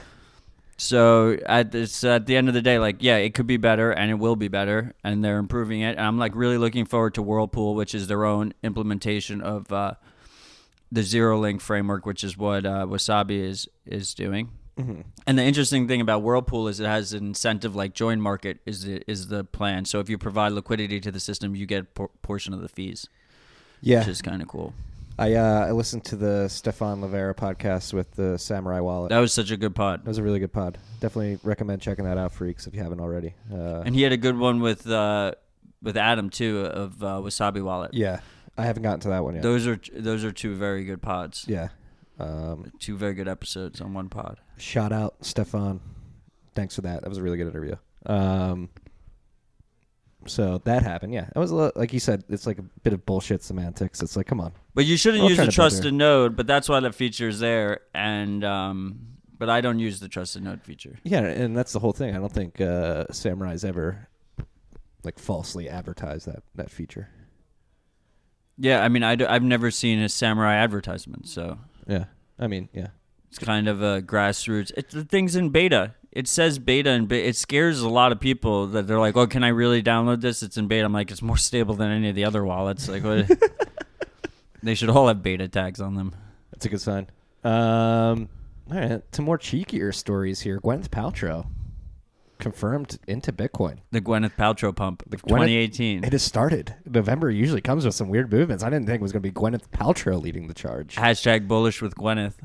[0.79, 3.91] So at this at the end of the day, like yeah, it could be better
[3.91, 5.97] and it will be better, and they're improving it.
[5.97, 9.93] And I'm like really looking forward to Whirlpool, which is their own implementation of uh,
[10.91, 14.51] the ZeroLink framework, which is what uh, Wasabi is is doing.
[14.77, 15.01] Mm-hmm.
[15.25, 19.01] And the interesting thing about Whirlpool is it has an incentive like JoinMarket is the,
[19.09, 19.85] is the plan.
[19.85, 22.69] So if you provide liquidity to the system, you get a por- portion of the
[22.69, 23.07] fees,
[23.81, 23.99] Yeah.
[23.99, 24.75] which is kind of cool.
[25.19, 29.09] I uh, I listened to the Stephan Livera podcast with the Samurai Wallet.
[29.09, 30.01] That was such a good pod.
[30.03, 30.77] That was a really good pod.
[30.99, 33.33] Definitely recommend checking that out, freaks, if you haven't already.
[33.51, 35.31] Uh, And he had a good one with uh,
[35.81, 37.93] with Adam too of uh, Wasabi Wallet.
[37.95, 38.19] yeah,
[38.57, 39.43] I haven't gotten to that one yet.
[39.43, 41.45] Those are those are two very good pods.
[41.47, 41.69] yeah.
[42.19, 44.39] Um, Two very good episodes on one pod.
[44.57, 45.79] shout out Stephan.
[46.55, 47.01] Thanks for that.
[47.03, 47.75] That was a really good interview.
[48.07, 48.69] Um,
[50.27, 51.13] so that happened.
[51.13, 52.23] Yeah, it was a lot, like you said.
[52.29, 54.01] It's like a bit of bullshit semantics.
[54.01, 54.53] It's like, come on.
[54.73, 57.81] But you shouldn't We're use the trusted node, but that's why that feature is there.
[57.93, 60.97] And um, but I don't use the trusted node feature.
[61.03, 62.15] Yeah, and that's the whole thing.
[62.15, 64.07] I don't think uh, Samurai's ever
[65.03, 67.09] like falsely advertised that that feature.
[68.57, 72.05] Yeah, I mean, I have never seen a samurai advertisement, so Yeah,
[72.39, 72.87] I mean, yeah,
[73.29, 74.71] it's kind of a grassroots.
[74.75, 75.93] It's the thing's in beta.
[76.11, 79.43] It says beta, and it scares a lot of people that they're like, "Oh, can
[79.43, 80.41] I really download this?
[80.41, 83.03] It's in beta." I'm like, "It's more stable than any of the other wallets." Like,
[83.03, 83.29] what?
[84.63, 86.15] they should all have beta tags on them.
[86.51, 87.07] that's a good sign.
[87.43, 88.29] Um,
[88.71, 90.59] all right, to more cheekier stories here.
[90.59, 91.47] Gwyneth Paltrow
[92.39, 93.77] confirmed into Bitcoin.
[93.91, 96.03] The Gwyneth Paltrow pump, The Gwyneth- 2018.
[96.03, 96.75] It has started.
[96.85, 98.63] November usually comes with some weird movements.
[98.63, 100.95] I didn't think it was going to be Gwyneth Paltrow leading the charge.
[100.95, 102.35] Hashtag bullish with Gwyneth.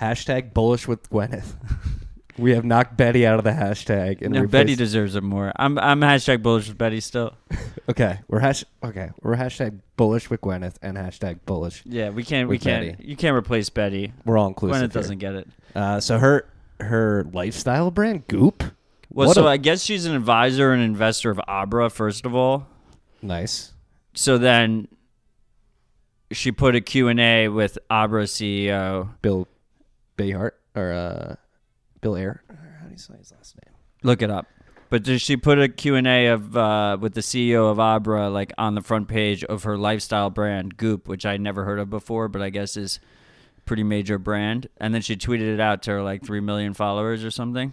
[0.00, 1.54] Hashtag bullish with Gwyneth.
[2.38, 4.22] we have knocked Betty out of the hashtag.
[4.22, 5.52] And No, we Betty deserves it more.
[5.56, 7.34] I'm I'm hashtag bullish with Betty still.
[7.88, 8.64] Okay, we're hash.
[8.84, 11.82] Okay, we're hashtag bullish with Gwyneth and hashtag bullish.
[11.84, 13.08] Yeah, we can't we With can't Betty.
[13.08, 14.12] you can't replace Betty.
[14.24, 14.76] We're all inclusive.
[14.76, 15.02] Gwyneth here.
[15.02, 15.48] doesn't get it.
[15.74, 16.46] Uh, so her
[16.78, 18.62] her lifestyle brand Goop.
[19.10, 22.36] Well, What so a- I guess she's an advisor and investor of Abra first of
[22.36, 22.68] all.
[23.20, 23.72] Nice.
[24.14, 24.86] So then
[26.30, 29.08] she put a Q&A with Abra CEO.
[29.22, 29.48] Bill
[30.16, 31.34] Bayhart or uh,
[32.02, 32.42] Bill Air.
[32.50, 33.74] How do you say his last name?
[34.02, 34.46] Look it up.
[34.90, 38.74] But does she put a Q&A of uh, with the CEO of Abra like on
[38.74, 42.42] the front page of her lifestyle brand Goop, which I'd never heard of before, but
[42.42, 43.00] I guess is
[43.64, 44.68] pretty major brand.
[44.76, 47.72] And then she tweeted it out to her like 3 million followers or something.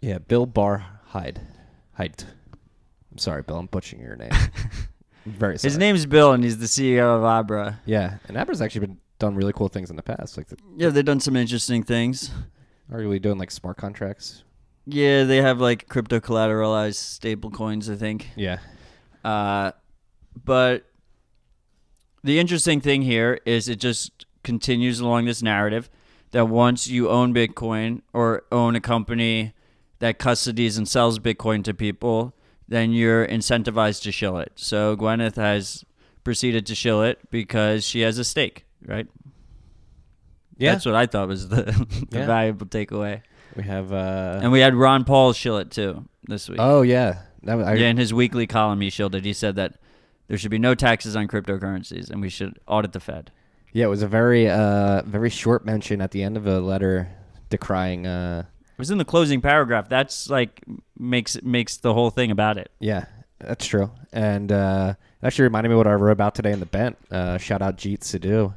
[0.00, 1.40] Yeah, Bill Bar Hyde.
[1.94, 2.24] Hyde.
[3.10, 3.56] I'm sorry, Bill.
[3.56, 4.28] I'm butchering your name.
[4.32, 4.50] I'm
[5.32, 5.70] very sorry.
[5.70, 7.80] His name's Bill and he's the CEO of Abra.
[7.86, 10.90] Yeah, and Abra's actually been done really cool things in the past, like the, Yeah,
[10.90, 12.30] they've done some interesting things.
[12.90, 14.44] Arguably doing like smart contracts.
[14.86, 18.28] Yeah, they have like crypto collateralized stable coins, I think.
[18.36, 18.58] Yeah.
[19.24, 19.72] Uh,
[20.44, 20.84] but
[22.22, 25.88] the interesting thing here is it just continues along this narrative
[26.32, 29.54] that once you own Bitcoin or own a company
[30.00, 32.34] that custodies and sells Bitcoin to people,
[32.68, 34.52] then you're incentivized to shill it.
[34.56, 35.84] So Gwyneth has
[36.24, 39.06] proceeded to shill it because she has a stake, right?
[40.56, 40.72] Yeah.
[40.72, 41.62] That's what I thought was the,
[42.10, 42.26] the Yeah.
[42.26, 43.22] valuable takeaway.
[43.56, 43.92] we have.
[43.92, 46.58] uh And we had Ron Paul shill it too this week.
[46.60, 47.22] Oh yeah.
[47.42, 49.24] That was, I, yeah, in his weekly column, he shilled it.
[49.24, 49.74] He said that
[50.28, 53.30] there should be no taxes on cryptocurrencies, and we should audit the Fed.
[53.72, 57.08] Yeah, it was a very uh very short mention at the end of a letter
[57.50, 59.88] decrying uh It was in the closing paragraph.
[59.88, 60.62] That's like
[60.98, 62.70] makes makes the whole thing about it.
[62.80, 63.04] yeah,
[63.40, 63.90] that's true.
[64.12, 66.96] And uh actually reminded me what I wrote about today in the bent.
[67.10, 68.54] Uh shout out Jeet Sidhu.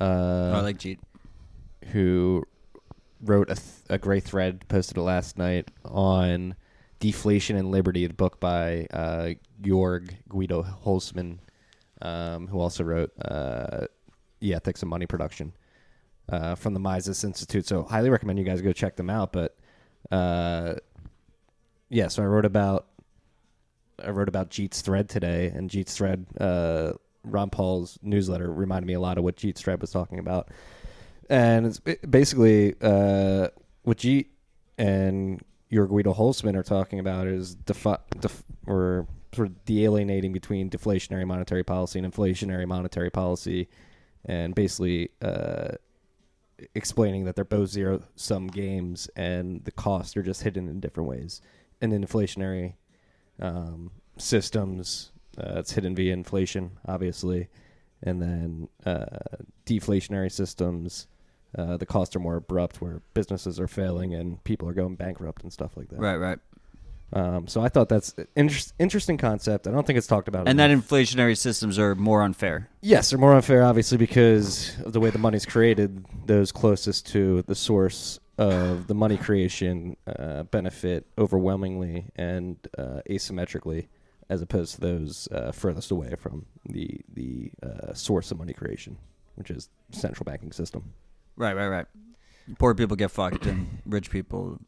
[0.00, 0.98] Uh I like Jeet.
[1.92, 2.44] Who
[3.20, 6.56] wrote a, th- a great thread, posted it last night on
[7.00, 9.30] Deflation and Liberty, the book by uh,
[9.62, 11.38] Jörg Guido Hülsmann,
[12.02, 13.86] um, who also wrote uh,
[14.40, 15.52] The Ethics of Money Production
[16.28, 17.66] uh, from the Mises Institute.
[17.66, 19.32] So, highly recommend you guys go check them out.
[19.32, 19.56] But
[20.10, 20.74] uh,
[21.88, 22.86] yeah, so I wrote about
[24.04, 28.94] I wrote about Jeet's thread today, and Jeet's thread, uh, Ron Paul's newsletter reminded me
[28.94, 30.48] a lot of what Jeet's thread was talking about,
[31.30, 33.48] and it's basically uh,
[33.82, 34.26] what Jeet
[34.78, 40.70] and Jörg Guido Hülsmann are talking about is defi- def- or sort of de-alienating between
[40.70, 43.68] deflationary monetary policy and inflationary monetary policy,
[44.24, 45.72] and basically uh,
[46.74, 51.08] explaining that they're both zero sum games and the costs are just hidden in different
[51.08, 51.40] ways.
[51.80, 52.74] And in inflationary
[53.40, 57.48] um, systems, uh, it's hidden via inflation, obviously,
[58.02, 59.18] and then uh,
[59.66, 61.08] deflationary systems.
[61.56, 65.42] Uh, the costs are more abrupt, where businesses are failing and people are going bankrupt
[65.42, 66.00] and stuff like that.
[66.00, 66.38] Right, right.
[67.12, 69.68] Um, so I thought that's an inter- interesting concept.
[69.68, 70.48] I don't think it's talked about.
[70.48, 72.68] And that inflationary systems are more unfair.
[72.80, 76.04] Yes, they're more unfair, obviously, because of the way the money's created.
[76.26, 83.86] Those closest to the source of the money creation uh, benefit overwhelmingly and uh, asymmetrically,
[84.28, 88.96] as opposed to those uh, furthest away from the the uh, source of money creation,
[89.36, 90.94] which is central banking system.
[91.36, 91.86] Right, right, right.
[92.58, 94.58] Poor people get fucked, and rich people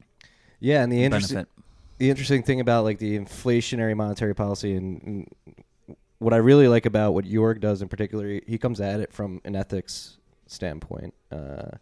[0.60, 1.52] Yeah, and the interesting benefit.
[1.98, 6.86] the interesting thing about like the inflationary monetary policy and, and what I really like
[6.86, 11.12] about what Jörg does in particular, he- he comes at it from an ethics standpoint,
[11.30, 11.72] uh,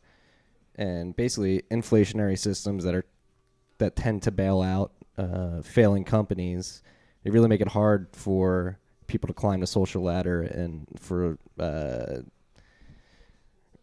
[0.74, 3.04] and basically inflationary systems that are
[3.78, 6.82] that tend to bail out uh, failing companies.
[7.22, 12.22] They really make it hard for people to climb the social ladder and for uh,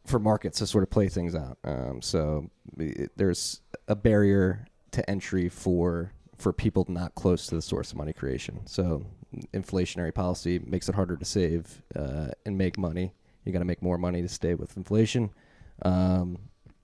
[0.05, 1.57] for markets to sort of play things out.
[1.63, 7.61] Um, so it, there's a barrier to entry for for people not close to the
[7.61, 8.61] source of money creation.
[8.65, 9.05] So
[9.53, 13.13] inflationary policy makes it harder to save uh, and make money.
[13.45, 15.29] You got to make more money to stay with inflation.
[15.83, 16.37] Um,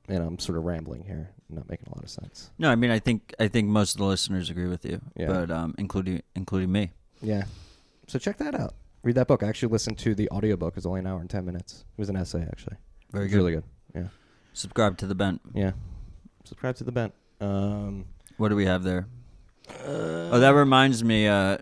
[0.07, 2.51] and I'm sort of rambling here, not making a lot of sense.
[2.57, 5.27] No, I mean, I think I think most of the listeners agree with you, Yeah.
[5.27, 6.91] but um, including including me.
[7.21, 7.43] Yeah.
[8.07, 8.73] So check that out.
[9.03, 9.43] Read that book.
[9.43, 10.77] I actually listened to the audiobook.
[10.77, 11.83] It's only an hour and 10 minutes.
[11.97, 12.77] It was an essay, actually.
[13.11, 13.37] Very It's good.
[13.39, 13.63] really good.
[13.95, 14.07] Yeah.
[14.53, 15.41] Subscribe to the bent.
[15.53, 15.71] Yeah.
[16.43, 17.13] Subscribe to the bent.
[17.41, 18.05] Um,
[18.37, 19.07] What do we have there?
[19.85, 21.27] oh, that reminds me.
[21.27, 21.57] Uh,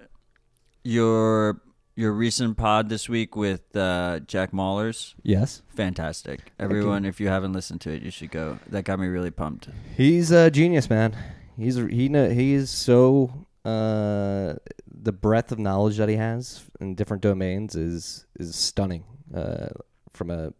[0.83, 1.61] your
[1.95, 5.61] your recent pod this week with uh, Jack Mallers, yes.
[5.69, 6.51] fantastic.
[6.59, 8.59] Everyone, if you haven't listened to it, you should go.
[8.67, 9.69] That got me really pumped.
[9.95, 11.15] He's a genius, man.
[11.57, 13.31] He's he kn- he is so
[13.63, 14.55] uh,
[14.87, 19.03] the breadth of knowledge that he has in different domains is is stunning.
[19.33, 19.67] Uh,
[20.13, 20.53] from a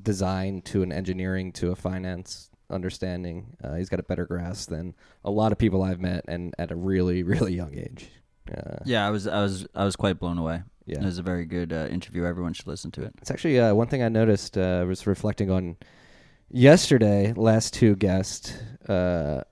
[0.00, 4.94] design to an engineering to a finance understanding, uh, he's got a better grasp than
[5.24, 8.10] a lot of people I've met, and at a really really young age.
[8.50, 10.62] Uh, Yeah, I was I was I was quite blown away.
[10.86, 10.98] yeah.
[10.98, 12.24] It was a very good uh, interview.
[12.24, 13.12] Everyone should listen to it.
[13.22, 14.56] It's actually uh, one thing I noticed.
[14.58, 15.76] Uh, I was reflecting on
[16.50, 17.32] yesterday.
[17.34, 18.52] Last two guests
[18.88, 19.42] uh,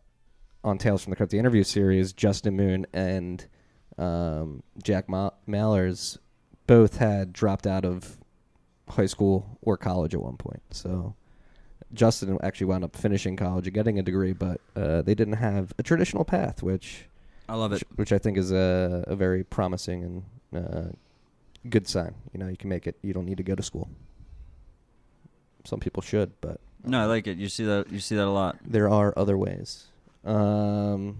[0.64, 3.46] on Tales from the Crypt, the interview series, Justin Moon and
[3.98, 6.18] um, Jack Ma- Mallers,
[6.66, 8.18] both had dropped out of
[8.92, 10.62] high school or college at one point.
[10.70, 11.14] So
[11.94, 15.72] Justin actually wound up finishing college and getting a degree, but uh, they didn't have
[15.78, 17.04] a traditional path, which
[17.48, 17.76] I love it.
[17.76, 20.92] which, which I think is a, a very promising and uh,
[21.68, 22.14] good sign.
[22.32, 22.96] You know, you can make it.
[23.02, 23.88] You don't need to go to school.
[25.64, 27.38] Some people should, but No, I like it.
[27.38, 28.56] You see that you see that a lot.
[28.64, 29.84] there are other ways.
[30.24, 31.18] Um,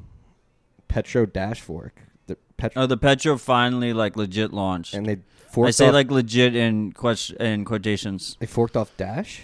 [0.89, 1.95] Petro Dash Fork,
[2.27, 4.95] the Petro, Oh, the Petro finally like legit launched.
[4.95, 5.19] and they
[5.53, 8.37] forked I say off, like legit in question in quotations.
[8.41, 9.43] they forked off Dash.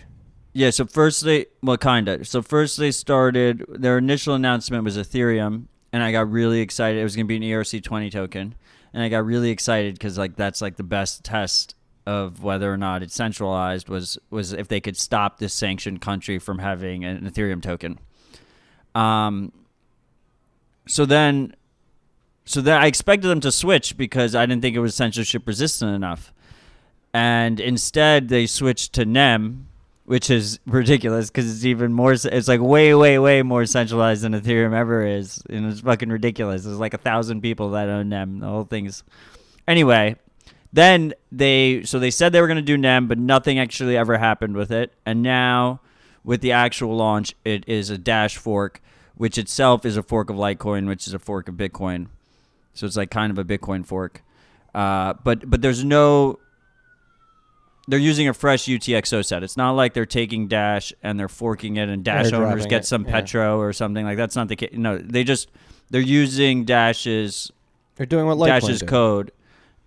[0.54, 2.24] Yeah, so first they well kinda.
[2.24, 6.98] So first they started their initial announcement was Ethereum and I got really excited.
[6.98, 8.54] It was gonna be an ERC twenty token.
[8.94, 11.74] And I got really excited because like that's like the best test
[12.06, 16.38] of whether or not it's centralized was was if they could stop this sanctioned country
[16.38, 17.98] from having an Ethereum token.
[18.94, 19.52] Um
[20.86, 21.54] so then
[22.48, 25.94] so then I expected them to switch because I didn't think it was censorship resistant
[25.94, 26.32] enough.
[27.12, 29.68] And instead they switched to NEM,
[30.06, 32.14] which is ridiculous because it's even more.
[32.14, 36.64] It's like way, way, way more centralized than Ethereum ever is, and it's fucking ridiculous.
[36.64, 38.38] There's like a thousand people that own NEM.
[38.38, 39.04] The whole thing's
[39.66, 40.16] anyway.
[40.72, 44.16] Then they so they said they were going to do NEM, but nothing actually ever
[44.16, 44.94] happened with it.
[45.04, 45.82] And now,
[46.24, 48.80] with the actual launch, it is a Dash fork,
[49.16, 52.06] which itself is a fork of Litecoin, which is a fork of Bitcoin.
[52.78, 54.22] So it's like kind of a Bitcoin fork.
[54.74, 56.38] Uh, but but there's no
[57.88, 59.42] they're using a fresh UTXO set.
[59.42, 62.82] It's not like they're taking Dash and they're forking it and Dash They're owners get
[62.82, 63.12] it, some yeah.
[63.12, 64.70] Petro or something like that's not the case.
[64.74, 65.50] No, they just
[65.90, 67.50] they're using Dash's
[67.96, 68.88] They're doing what Litecoin Dash's did.
[68.88, 69.32] code,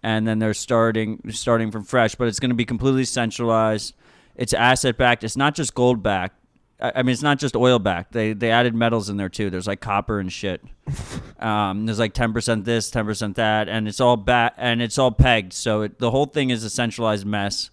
[0.01, 2.15] and then they're starting starting from fresh.
[2.15, 3.93] But it's going to be completely centralized.
[4.36, 5.23] It's asset backed.
[5.23, 6.36] It's not just gold backed.
[6.82, 8.12] I I mean, it's not just oil backed.
[8.13, 9.50] They they added metals in there too.
[9.50, 10.63] There's like copper and shit.
[11.39, 14.98] um, there's like ten percent this, ten percent that, and it's all back and it's
[14.98, 15.54] all pegged.
[15.54, 17.70] So it, the whole thing is a centralized mess.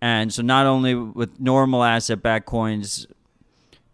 [0.00, 3.06] And so not only with normal asset backed coins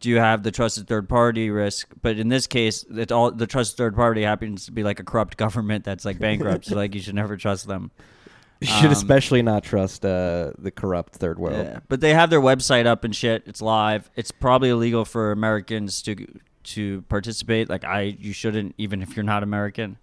[0.01, 3.47] do you have the trusted third party risk, but in this case, it all the
[3.47, 6.65] trusted third party happens to be like a corrupt government that's like bankrupt.
[6.65, 7.91] so like you should never trust them.
[8.67, 11.65] You should Um, especially not trust uh, the corrupt third world.
[11.67, 13.43] Yeah, but they have their website up and shit.
[13.47, 14.11] It's live.
[14.17, 16.15] It's probably illegal for Americans to
[16.65, 17.71] to participate.
[17.71, 19.97] Like I, you shouldn't even if you're not American.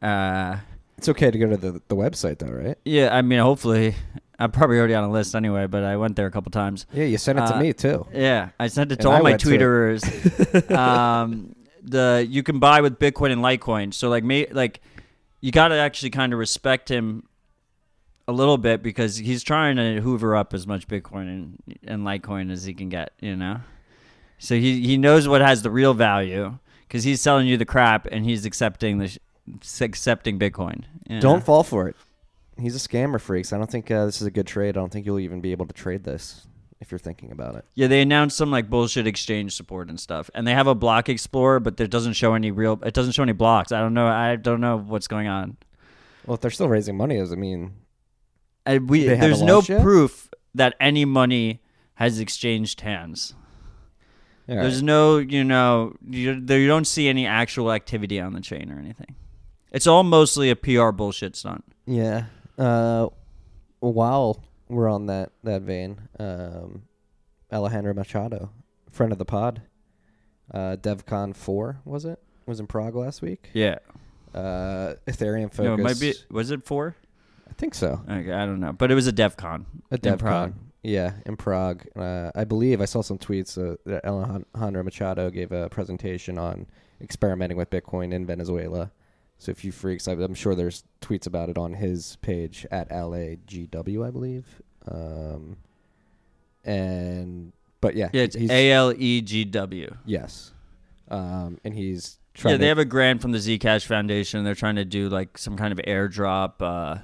[0.00, 0.58] Uh,
[0.98, 2.78] It's okay to go to the, the website though, right?
[2.84, 3.94] yeah, I mean, hopefully,
[4.38, 5.66] I'm probably already on a list anyway.
[5.66, 6.86] But I went there a couple times.
[6.92, 8.06] Yeah, you sent it to Uh, me too.
[8.14, 9.60] Yeah, I sent it to And I all my to it.
[9.60, 10.70] tweeters.
[10.76, 13.92] um, the you can buy with Bitcoin and Litecoin.
[13.94, 14.80] So like me, like
[15.40, 17.24] you got to actually kind of respect him
[18.30, 22.50] a little bit because he's trying to hoover up as much Bitcoin and, and Litecoin
[22.50, 23.12] as he can get.
[23.20, 23.60] You know,
[24.38, 28.06] so he he knows what has the real value because he's selling you the crap
[28.06, 29.18] and he's accepting the sh-
[29.80, 30.84] accepting Bitcoin.
[31.08, 31.20] you know?
[31.20, 31.96] Don't fall for it.
[32.58, 33.52] He's a scammer freaks.
[33.52, 34.76] I don't think uh, this is a good trade.
[34.76, 36.46] I don't think you'll even be able to trade this
[36.80, 37.64] if you're thinking about it.
[37.74, 41.08] Yeah, they announced some like bullshit exchange support and stuff, and they have a block
[41.08, 42.78] explorer, but it doesn't show any real.
[42.84, 43.72] It doesn't show any blocks.
[43.72, 44.06] I don't know.
[44.06, 45.56] I don't know what's going on.
[46.26, 47.72] Well, if they're still raising money, does it mean
[48.66, 51.62] I, we They there's no proof that any money
[51.94, 53.34] has exchanged hands.
[54.48, 54.62] All right.
[54.62, 58.72] There's no, you know, you, there, you don't see any actual activity on the chain
[58.72, 59.14] or anything.
[59.70, 61.64] It's all mostly a PR bullshit stunt.
[61.86, 62.24] Yeah.
[62.58, 63.08] Uh,
[63.78, 66.82] while we're on that that vein, um,
[67.52, 68.50] Alejandro Machado,
[68.90, 69.62] friend of the pod,
[70.52, 72.20] uh, DevCon four was it?
[72.46, 73.50] Was in Prague last week.
[73.52, 73.78] Yeah.
[74.34, 75.64] Uh, Ethereum focus.
[75.64, 76.14] No, it might be.
[76.30, 76.96] Was it four?
[77.50, 78.00] I think so.
[78.08, 79.64] Okay, I don't know, but it was a DevCon.
[79.90, 80.18] A DevCon.
[80.18, 80.54] Prague.
[80.82, 81.84] Yeah, in Prague.
[81.94, 86.66] Uh, I believe I saw some tweets uh, that Alejandro Machado gave a presentation on
[87.02, 88.90] experimenting with Bitcoin in Venezuela.
[89.36, 94.06] So if you freaks, I'm sure there's tweets about it on his page at LAGW,
[94.06, 94.46] I believe.
[94.86, 95.56] Um,
[96.64, 99.94] and but yeah, Yeah, it's A L E G W.
[100.04, 100.52] yes,
[101.08, 102.52] um, and he's trying.
[102.54, 104.44] Yeah, they have a grant from the Zcash Foundation.
[104.44, 107.02] They're trying to do like some kind of airdrop uh,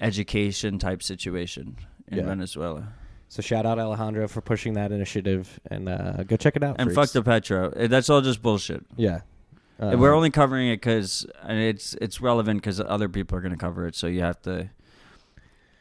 [0.00, 1.76] education type situation
[2.08, 2.24] in Yeah.
[2.24, 2.92] Venezuela.
[3.28, 6.76] so shout out Alejandro for pushing that initiative, and uh, go check it out.
[6.78, 7.12] And freaks.
[7.12, 7.70] fuck the Petro.
[7.72, 8.84] Uh, That's all just bullshit.
[8.96, 9.20] yeah.
[9.78, 13.50] And We're Um, only covering it because it's it's relevant because other people are going
[13.52, 13.96] to cover it.
[13.96, 14.70] So you have to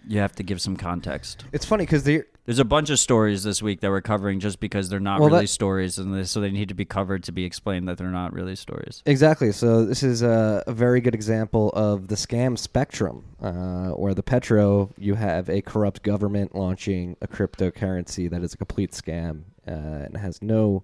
[0.08, 1.46] you have to give some context.
[1.52, 4.90] It's funny because There's a bunch of stories this week that we're covering just because
[4.90, 7.32] they're not Well, really that- stories, and they, so they need to be covered to
[7.32, 9.02] be explained that they're not really stories.
[9.06, 9.52] Exactly.
[9.54, 14.24] So this is a, a very good example of the scam spectrum, uh, where the
[14.24, 19.72] petro you have a corrupt government launching a cryptocurrency that is a complete scam uh,
[19.72, 20.84] and has no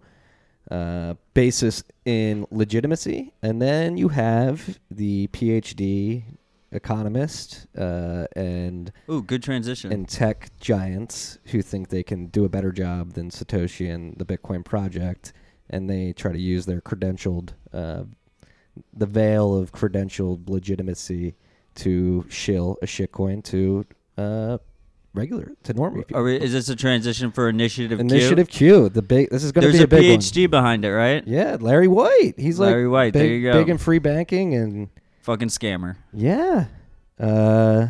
[0.71, 6.23] uh, basis in legitimacy, and then you have the PhD
[6.71, 9.91] economist uh, and Ooh, good transition.
[9.91, 14.25] and tech giants who think they can do a better job than Satoshi and the
[14.25, 15.33] Bitcoin project,
[15.69, 18.03] and they try to use their credentialed, uh,
[18.93, 21.35] the veil of credentialed legitimacy
[21.75, 23.85] to shill a shitcoin to
[24.17, 24.57] uh,
[25.13, 26.23] regular to normal people.
[26.23, 28.05] We, is this a transition for Initiative Q?
[28.05, 28.89] Initiative Q.
[28.89, 29.29] The big.
[29.29, 31.25] This is going to be a, a, big PhD behind it, right?
[31.25, 32.33] Yeah, Larry White.
[32.37, 33.13] He's Larry like White.
[33.13, 33.59] big, there you go.
[33.59, 34.89] big in free banking and
[35.21, 35.95] Fucking scammer.
[36.13, 36.65] Yeah.
[37.19, 37.87] Uh,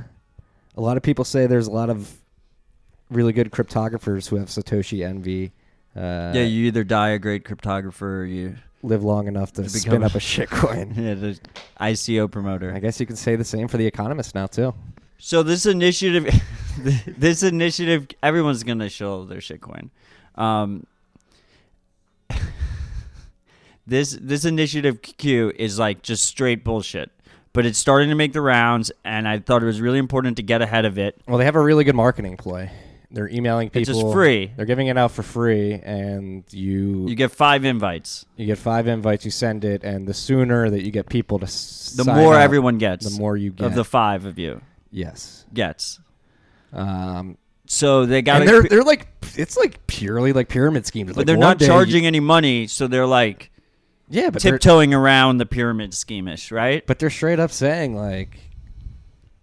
[0.76, 2.12] a lot of people say there's a lot of
[3.10, 5.52] really good cryptographers who have Satoshi envy.
[5.96, 9.70] Uh, yeah, you either die a great cryptographer or you live long enough to to
[9.70, 10.96] spin become- up a shitcoin.
[10.96, 11.40] yeah, the
[11.80, 12.74] ICO promoter.
[12.74, 14.74] I guess you can say the same for the economist now too.
[15.18, 16.34] So this initiative,
[17.08, 19.90] this initiative, everyone's gonna show their shitcoin.
[20.36, 20.86] Um,
[23.88, 27.12] this this initiative Q is like just straight bullshit,
[27.54, 30.44] but it's starting to make the rounds, and I thought it was really important to
[30.44, 31.20] get ahead of it.
[31.28, 32.72] Well, they have a really good marketing play.
[33.12, 33.82] They're emailing people.
[33.82, 34.52] It's just free.
[34.56, 38.26] They're giving it out for free, and you You get five invites.
[38.38, 39.26] you get five invites.
[39.26, 42.78] You send it, and the sooner that you get people to The more up, everyone
[42.78, 43.66] gets, the more you get.
[43.66, 45.46] of the five of you yes.
[45.54, 46.00] gets.
[46.72, 51.10] Um, So they got and they're they're like it's like purely like pyramid schemes.
[51.10, 53.52] but Like they're not day charging any money, so they're like
[54.10, 56.86] yeah, but tiptoeing around the pyramid schemish, right?
[56.86, 58.40] But they're straight up saying like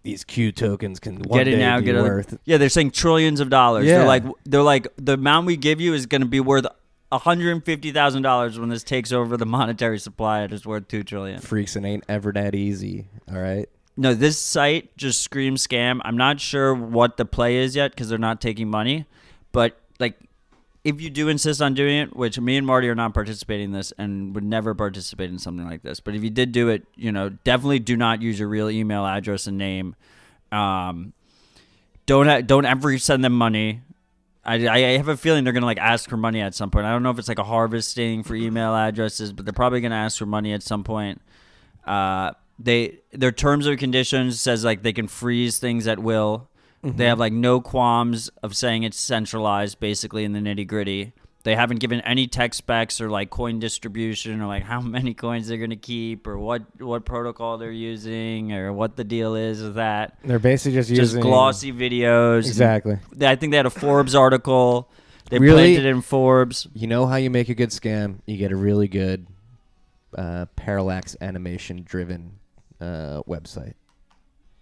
[0.03, 2.33] these Q tokens can one get it day now, be get worth.
[2.35, 2.41] it.
[2.45, 3.87] Yeah, they're saying trillions of dollars.
[3.87, 3.99] Yeah.
[3.99, 6.67] They're like they're like the amount we give you is going to be worth
[7.13, 10.43] hundred and fifty thousand dollars when this takes over the monetary supply.
[10.43, 11.41] It is worth two trillion.
[11.41, 13.09] Freaks, it ain't ever that easy.
[13.31, 13.69] All right.
[13.97, 16.01] No, this site just screams scam.
[16.05, 19.07] I'm not sure what the play is yet because they're not taking money,
[19.53, 20.19] but like
[20.87, 23.73] if you do insist on doing it, which me and Marty are not participating in
[23.73, 26.87] this and would never participate in something like this, but if you did do it,
[26.95, 29.97] you know, definitely do not use your real email address and name.
[30.53, 31.13] Um,
[32.07, 33.81] don't don't ever send them money.
[34.45, 36.87] I, I have a feeling they're gonna like ask for money at some point.
[36.87, 39.97] I don't know if it's like a harvesting for email addresses, but they're probably gonna
[39.97, 41.21] ask for money at some point.
[41.85, 42.31] Uh,
[42.61, 46.49] they their terms and conditions says like they can freeze things at will.
[46.95, 51.13] They have like no qualms of saying it's centralized, basically in the nitty gritty.
[51.43, 55.49] They haven't given any tech specs or like coin distribution or like how many coins
[55.49, 59.75] they're gonna keep or what what protocol they're using or what the deal is with
[59.77, 60.19] that.
[60.25, 62.47] They're basically just, Just using glossy videos.
[62.47, 62.99] Exactly.
[63.13, 64.91] they- I think they had a Forbes article.
[65.31, 65.75] They Really?
[65.75, 66.69] planted in Forbes.
[66.73, 68.19] You know how you make a good scam?
[68.27, 69.27] You get a really good
[70.17, 72.39] uh, parallax animation driven
[72.81, 73.75] uh, website.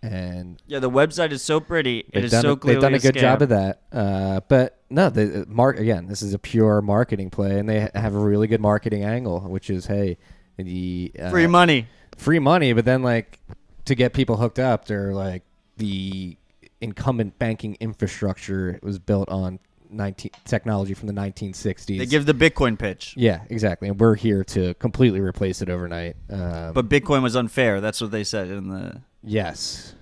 [0.04, 2.04] And Yeah, the website is so pretty.
[2.12, 3.20] It is done, so clearly they've done a good scam.
[3.20, 3.82] job of that.
[3.90, 6.06] Uh, but no, the mark again.
[6.06, 9.70] This is a pure marketing play, and they have a really good marketing angle, which
[9.70, 10.18] is hey,
[10.58, 11.86] the uh, Free money.
[12.18, 13.40] free money, but then like
[13.86, 15.42] to get people hooked up, they're like
[15.78, 16.36] the
[16.82, 19.58] incumbent banking infrastructure was built on
[19.90, 21.98] 19 technology from the 1960s.
[21.98, 23.14] They give the Bitcoin pitch.
[23.16, 26.16] yeah, exactly, and we're here to completely replace it overnight.
[26.30, 27.80] Um, But Bitcoin was unfair.
[27.80, 29.02] That's what they said in the.
[29.22, 29.94] yes,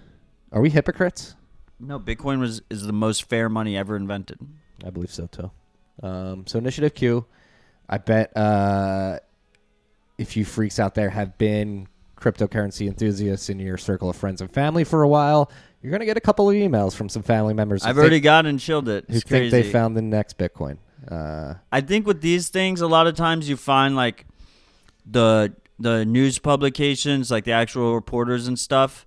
[0.52, 1.34] are we hypocrites?
[1.80, 4.38] No, Bitcoin was is the most fair money ever invented.
[4.84, 5.50] I believe so too.
[6.02, 7.26] Um, so Initiative Q,
[7.88, 9.18] I bet uh,
[10.18, 14.52] if you freaks out there have been cryptocurrency enthusiasts in your circle of friends and
[14.52, 15.50] family for a while,
[15.82, 17.84] you're gonna get a couple of emails from some family members.
[17.84, 19.04] I've already got and chilled it.
[19.08, 20.78] who It's think they found the next Bitcoin.
[21.08, 24.26] Uh, I think with these things, a lot of times you find like
[25.04, 29.04] the the news publications, like the actual reporters and stuff.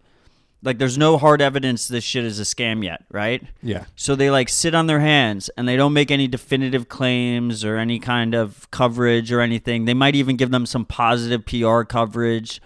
[0.63, 3.43] Like, there's no hard evidence this shit is a scam yet, right?
[3.61, 7.63] yeah, So they like sit on their hands and they don't make any definitive claims
[7.63, 9.86] or any kind of coverage or anything.
[9.86, 12.61] They might even give them some positive PR coverage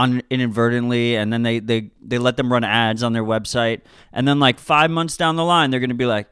[0.00, 3.80] un- inadvertently and then they, they, they let them run ads on their website.
[4.12, 6.28] And then like five months down the line, they're going to be like,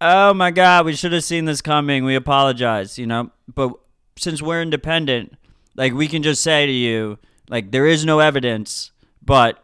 [0.00, 2.04] oh my God, we should have seen this coming.
[2.04, 3.30] We apologize, you know?
[3.52, 3.72] But
[4.16, 5.34] since we're independent,
[5.76, 7.18] like we can just say to you,
[7.48, 8.90] like, there is no evidence,
[9.24, 9.62] but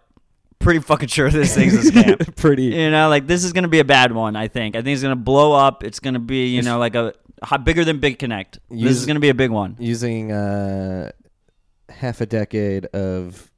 [0.59, 2.37] pretty fucking sure this thing's a scam.
[2.37, 2.65] pretty.
[2.65, 4.37] You know, like this is gonna be a bad one.
[4.37, 4.77] I think.
[4.77, 5.85] I think it's gonna blow up.
[5.85, 7.15] It's gonna be, you know, like a
[7.63, 8.53] bigger than BitConnect.
[8.71, 9.77] this Use- is gonna be a big one.
[9.79, 11.13] Using uh,
[11.89, 13.51] half a decade of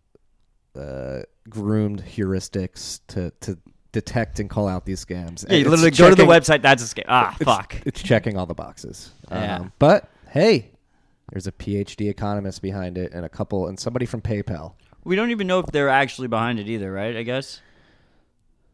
[0.78, 3.58] uh, groomed heuristics to to
[3.92, 5.44] detect and call out these scams.
[5.48, 6.62] Yeah, you It's literally go to the website.
[6.62, 7.04] That's a scam.
[7.08, 7.76] Ah, it's- fuck.
[7.84, 9.10] It's checking all the boxes.
[9.30, 9.56] Yeah.
[9.56, 10.70] Um, but hey,
[11.32, 14.74] there's a PhD economist behind it, and a couple, and somebody from PayPal.
[15.02, 17.16] We don't even know if they're actually behind it either, right?
[17.16, 17.60] I guess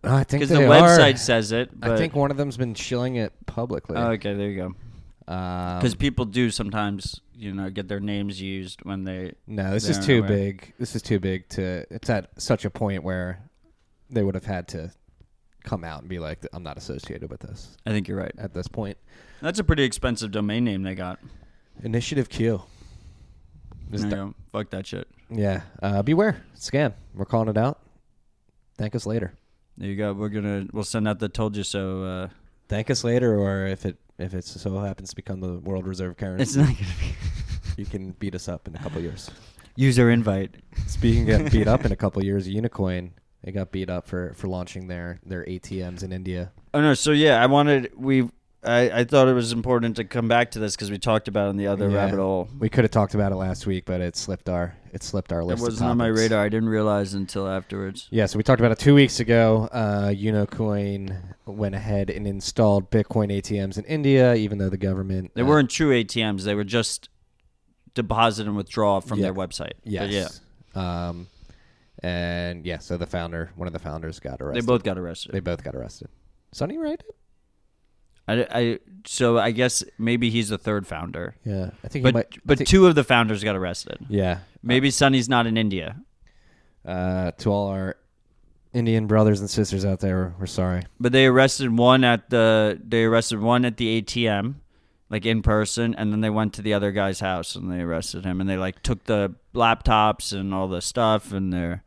[0.05, 0.69] Oh, I think because the are.
[0.69, 1.71] website says it.
[1.79, 3.97] But I think one of them's been shilling it publicly.
[3.97, 4.75] Oh, okay, there you go.
[5.29, 9.33] Um, Because people do sometimes, you know, get their names used when they.
[9.47, 10.29] No, this is too aware.
[10.29, 10.73] big.
[10.79, 11.85] This is too big to.
[11.91, 13.41] It's at such a point where
[14.09, 14.93] they would have had to
[15.65, 18.33] come out and be like, "I'm not associated with this." I think you're right.
[18.39, 18.99] At this point,
[19.41, 21.19] That's a pretty expensive domain name they got.
[21.83, 22.63] Initiative Q.
[23.93, 24.35] Is There you the- go.
[24.53, 25.09] Fuck that shit.
[25.29, 26.95] yeah, uh, beware scam.
[27.15, 27.81] We're calling it out.
[28.79, 29.33] Thank us later.
[29.77, 30.13] There you go.
[30.13, 32.03] We're gonna we'll send out the told you so.
[32.05, 32.29] Uh,
[32.69, 36.17] Thank us later, or if it if it so happens to become the world reserve
[36.17, 37.15] currency, it's not gonna be
[37.77, 39.31] you can beat us up in a couple years.
[39.77, 40.57] user invite.
[40.87, 43.11] Speaking of beat up in a couple years, Unocoin
[43.43, 46.53] they got beat up for for launching their their ATMs in India.
[46.75, 48.29] Oh no, so yeah, I wanted we
[48.67, 51.47] I, I thought it was important to come back to this because we talked about
[51.47, 51.97] it in the other Yeah.
[52.05, 52.49] rabbit hole.
[52.59, 55.41] We could have talked about it last week, but it slipped our it slipped our
[55.41, 55.59] It list.
[55.63, 56.21] of wasn't on my topics.
[56.23, 56.45] radar.
[56.45, 58.09] I didn't realize until afterwards.
[58.11, 59.69] Yeah, so we talked about it two weeks ago.
[59.71, 65.43] Uh, Unocoin went ahead and installed Bitcoin ATMs in India, even though the government They
[65.43, 66.45] uh, weren't true ATMs.
[66.45, 67.09] They were just
[67.95, 69.25] deposit and withdraw from Yeah.
[69.25, 69.73] their website.
[69.85, 70.41] But Yes.
[70.75, 71.27] Um,
[72.03, 74.63] and yeah, so the founder, one of the founders, got yeah, arrested.
[74.63, 75.33] they both got arrested.
[75.33, 76.09] they both got arrested.
[76.53, 77.03] Sunny, right?
[78.29, 82.03] I, I so I guess maybe he's the third founder, Yeah, I think.
[82.03, 83.99] but he might, I but think- two of the founders got arrested.
[84.09, 85.97] yeah, Maybe Sunny's not in India,
[86.85, 87.97] Uh, to all our
[88.73, 90.83] Indian brothers and sisters out there, we're sorry.
[91.01, 94.57] but they arrested one at the they arrested one at the ATM,
[95.09, 98.25] like in person, and then they went to the other guy's house and they arrested
[98.25, 101.81] him, and they like took the laptops and all the stuff, and they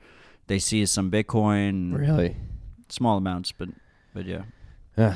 [0.48, 2.38] they seized some Bitcoin, Really?
[2.88, 3.70] small amounts, but
[4.14, 4.44] but yeah.
[4.98, 5.16] Uh,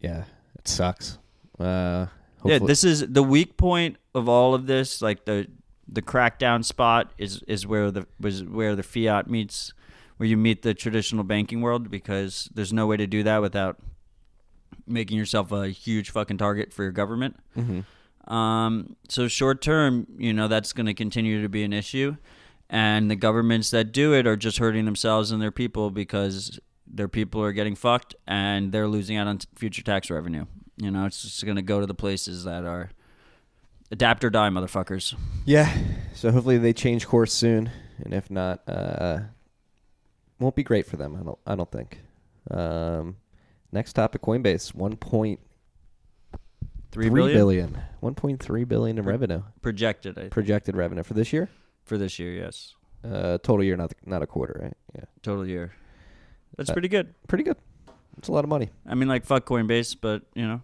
[0.00, 0.24] yeah,
[0.58, 1.18] it sucks.
[1.58, 2.06] Uh,
[2.44, 5.02] Yeah, this is the weak point of all of this.
[5.02, 5.48] Like the
[5.88, 9.72] the crackdown spot is is where the was where the fiat meets,
[10.18, 13.78] where you meet the traditional banking world because there's no way to do that without
[14.86, 17.36] making yourself a huge fucking target for your government.
[17.56, 18.32] Mm-hmm.
[18.32, 22.16] Um, so short term, you know, that's going to continue to be an issue,
[22.70, 26.60] and the governments that do it are just hurting themselves and their people because
[26.92, 30.46] their people are getting fucked and they're losing out on t- future tax revenue.
[30.76, 32.90] You know, it's just going to go to the places that are
[33.90, 35.14] adapt or die, motherfuckers.
[35.44, 35.76] Yeah.
[36.14, 37.70] So hopefully they change course soon,
[38.04, 39.20] and if not, uh,
[40.38, 41.16] won't be great for them.
[41.20, 41.38] I don't.
[41.46, 42.00] I don't think.
[42.50, 43.16] Um,
[43.72, 45.40] next topic: Coinbase, one point
[46.90, 51.12] Three billion, billion, one point three billion in revenue projected I think, projected revenue for
[51.14, 51.50] this year.
[51.84, 52.32] for this year.
[52.32, 52.74] Yes,
[53.04, 54.76] Uh, total year, not not a quarter, right?
[54.94, 55.72] Yeah, total year.
[56.56, 57.14] That's Uh, pretty good.
[57.28, 57.56] pretty good.
[58.18, 58.70] It's a lot of money.
[58.86, 60.60] I mean, like fuck Coinbase, but you know,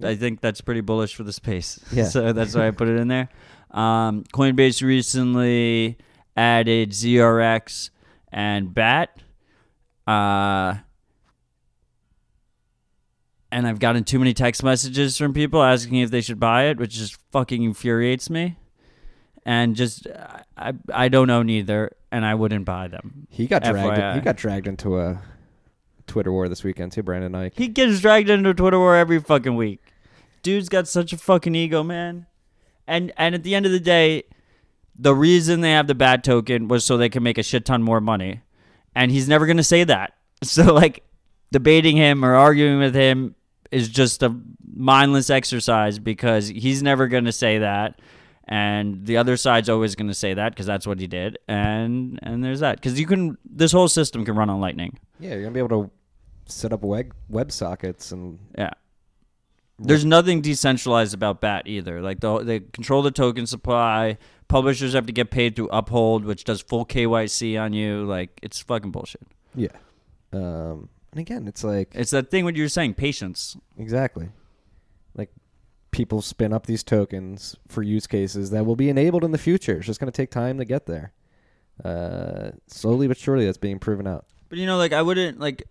[0.00, 0.08] Yeah.
[0.08, 1.78] I think that's pretty bullish for the space.
[1.92, 2.04] Yeah.
[2.04, 3.28] so that's why I put it in there.
[3.70, 5.98] Um, Coinbase recently
[6.36, 7.90] added ZRX
[8.32, 9.10] and BAT.
[10.06, 10.76] Uh,
[13.52, 16.78] and I've gotten too many text messages from people asking if they should buy it,
[16.78, 18.56] which just fucking infuriates me.
[19.46, 20.08] And just,
[20.56, 23.28] I, I don't own either, and I wouldn't buy them.
[23.30, 24.00] He got dragged.
[24.00, 24.14] FYI.
[24.16, 25.22] He got dragged into a
[26.08, 27.04] Twitter war this weekend too.
[27.04, 27.52] Brendan Eich.
[27.54, 29.80] He gets dragged into a Twitter war every fucking week.
[30.42, 32.26] Dude's got such a fucking ego, man.
[32.88, 34.24] And and at the end of the day,
[34.98, 37.82] the reason they have the BAT token was so they can make a shit ton
[37.82, 38.42] more money.
[38.94, 40.12] And he's never gonna say that.
[40.42, 41.02] So like
[41.50, 43.36] debating him or arguing with him
[43.70, 44.36] is just a
[44.74, 48.00] mindless exercise because he's never gonna say that.
[48.48, 52.18] And the other side's always going to say that because that's what he did, and
[52.22, 55.00] and there's that because you can this whole system can run on Lightning.
[55.18, 55.90] Yeah, you're gonna be able to
[56.46, 58.70] set up web web sockets and Yeah.
[59.78, 62.00] There's nothing decentralized about BAT either.
[62.00, 64.16] Like the, they control the token supply.
[64.48, 68.04] Publishers have to get paid through Uphold, which does full KYC on you.
[68.06, 69.20] Like it's fucking bullshit.
[69.54, 69.68] yeah.
[70.32, 73.56] Um, and again, it's like It's that thing what you were saying, patience.
[73.76, 74.28] Exactly.
[75.14, 75.30] Like
[75.96, 79.78] people spin up these tokens for use cases that will be enabled in the future.
[79.78, 81.12] It's just going to take time to get there.
[81.82, 84.26] Uh, slowly but surely, that's being proven out.
[84.50, 85.64] But you know, like I wouldn't like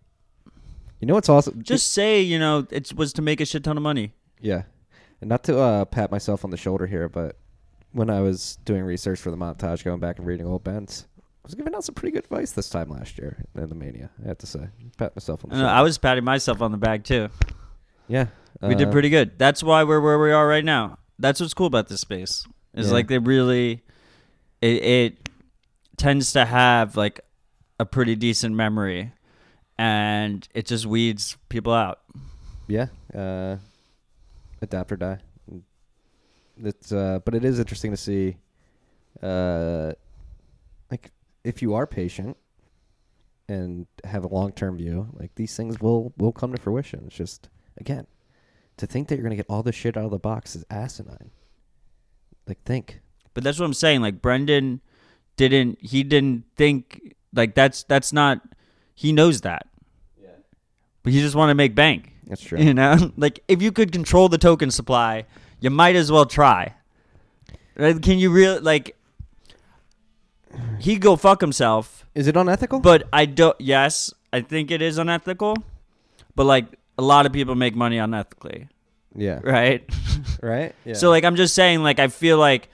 [1.00, 1.62] You know what's awesome?
[1.64, 4.14] just say you know it was to make a shit ton of money.
[4.42, 4.64] yeah,
[5.22, 7.38] and not to uh, pat myself on the shoulder here, but
[7.92, 11.22] when I was doing research for the montage, going back and reading old Bents, I
[11.46, 14.10] was giving out some pretty good advice this time last year in the Mania.
[14.24, 14.68] I have to say,
[14.98, 15.68] pat myself on the know.
[15.68, 17.30] I was patting myself on the back too.
[18.08, 18.28] yeah,
[18.68, 19.38] We did uh, pretty good.
[19.38, 21.00] That's why we're where we are right now.
[21.20, 22.46] That's what's cool about this space.
[22.74, 22.94] Is Yeah.
[22.94, 23.84] like they really,
[24.62, 25.30] it, it
[25.98, 27.22] tends to have like
[27.80, 29.14] a pretty decent memory,
[29.78, 32.00] and it just weeds people out.
[32.68, 33.58] Yeah, uh,
[34.62, 35.20] adapt or die.
[36.58, 38.38] It's uh, but it is interesting to see,
[39.22, 39.94] uh,
[40.90, 41.12] like
[41.44, 42.38] if you are patient
[43.48, 47.04] and have a long term view, like these things will will come to fruition.
[47.08, 48.08] It's just again,
[48.78, 51.32] to think that you're gonna get all this shit out of the box is asinine.
[52.48, 53.00] Like think,
[53.34, 54.02] But that's what I'm saying.
[54.02, 54.82] Like Brendan
[55.38, 55.80] didn't.
[55.82, 58.42] He didn't think like that's that's not.
[58.94, 59.68] He knows that.
[60.22, 60.30] Yeah.
[61.04, 62.14] But he just want to make bank.
[62.28, 62.60] that's true.
[62.60, 65.26] You know, like if you could control the token supply,
[65.60, 66.76] you might as well try.
[67.78, 68.00] Right?
[68.02, 68.96] Can you really like?
[70.80, 72.80] He go fuck himself, Is it unethical?
[72.80, 73.60] but I don't.
[73.60, 75.56] Yes, I think it is unethical,
[76.36, 76.68] but like
[76.98, 78.68] a lot of people make money unethically,
[79.16, 79.84] yeah, right?
[80.42, 80.74] right.
[80.86, 80.94] Yeah.
[80.94, 82.70] So like I'm just saying, like I feel like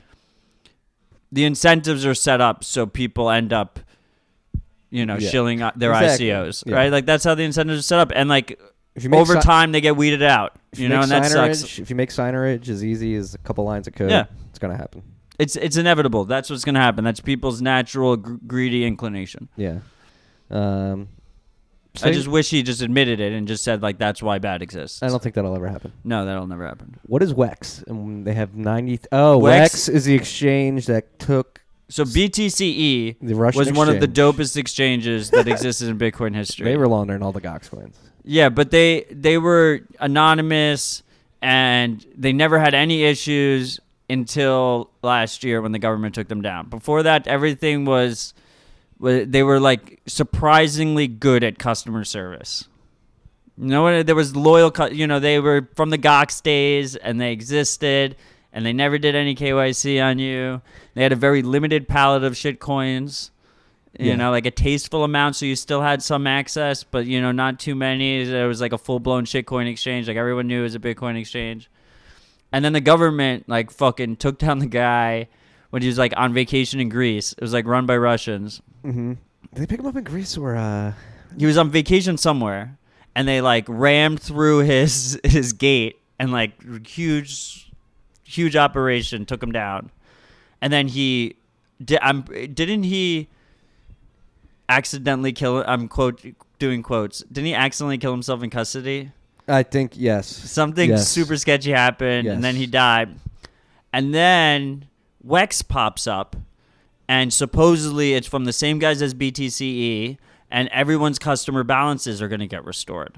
[1.31, 3.79] the incentives are set up so people end up,
[4.89, 5.29] you know, Yeah.
[5.29, 6.27] shilling their Exactly.
[6.27, 6.75] ICOs, Yeah.
[6.75, 6.91] right?
[6.91, 8.59] Like that's how the incentives are set up, and like
[8.99, 11.79] you over si- time they get weeded out, if you know, and that sucks.
[11.79, 14.25] If you make seigniorage as easy as a couple lines of code, Yeah.
[14.49, 15.03] it's gonna happen.
[15.39, 16.25] It's it's inevitable.
[16.25, 17.03] That's what's gonna happen.
[17.05, 19.47] That's people's natural gr- greedy inclination.
[19.55, 19.79] Yeah.
[20.49, 21.07] Um,
[22.01, 25.03] I just wish he just admitted it and just said like that's why BAT exists.
[25.03, 25.91] I don't think that'll ever happen.
[26.03, 26.97] No, that'll never happen.
[27.05, 27.85] What is Wex?
[27.87, 28.97] And they have ninety.
[28.97, 33.17] Th- oh, Wex- Wex is the exchange that took So BTCE
[33.57, 36.65] was one of the dopest exchanges that existed in Bitcoin history.
[36.65, 37.97] They were laundering all the Gox coins.
[38.23, 41.03] Yeah, but they they were anonymous
[41.41, 43.79] and they never had any issues
[44.09, 46.69] until last year when the government took them down.
[46.69, 48.40] Before that, everything was wa-
[49.01, 52.67] they were like surprisingly good at customer service.
[53.57, 54.03] You know?
[54.03, 58.15] There was loyal, you know, they were from the Gox days and they existed
[58.53, 60.61] and they never did any KYC on you.
[60.93, 63.31] They had a very limited palette of shit coins
[63.99, 64.15] you Yeah.
[64.15, 67.59] know, like a tasteful amount, so you still had some access, but you know, not
[67.59, 68.23] too many.
[68.23, 71.19] There was like a full blown shitcoin exchange, like everyone knew it was a Bitcoin
[71.19, 71.69] exchange.
[72.53, 75.27] And then the government like fucking took down the guy
[75.71, 77.33] when he was like on vacation in Greece.
[77.33, 78.61] It was like run by Russians.
[78.83, 79.13] Mm-hmm.
[79.53, 80.55] Did they pick him up in Greece or?
[80.55, 80.93] uh
[81.37, 82.77] He was on vacation somewhere,
[83.15, 87.71] and they like rammed through his his gate and like huge
[88.23, 89.91] huge operation took him down.
[90.61, 91.35] And then he
[91.83, 93.27] did I'm didn't he
[94.69, 96.21] accidentally kill I'm quote
[96.59, 97.19] doing quotes.
[97.23, 99.11] Didn't he accidentally kill himself in custody?
[99.47, 100.27] I think yes.
[100.27, 101.07] Something Yes.
[101.09, 103.15] super sketchy happened and then he died.
[103.91, 104.85] And then
[105.25, 106.35] Wex pops up
[107.11, 110.17] and supposedly it's from the same guys as BTCE
[110.49, 113.17] and everyone's customer balances are going to get restored.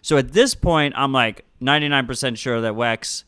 [0.00, 3.24] So at this point I'm like 99% sure that Wex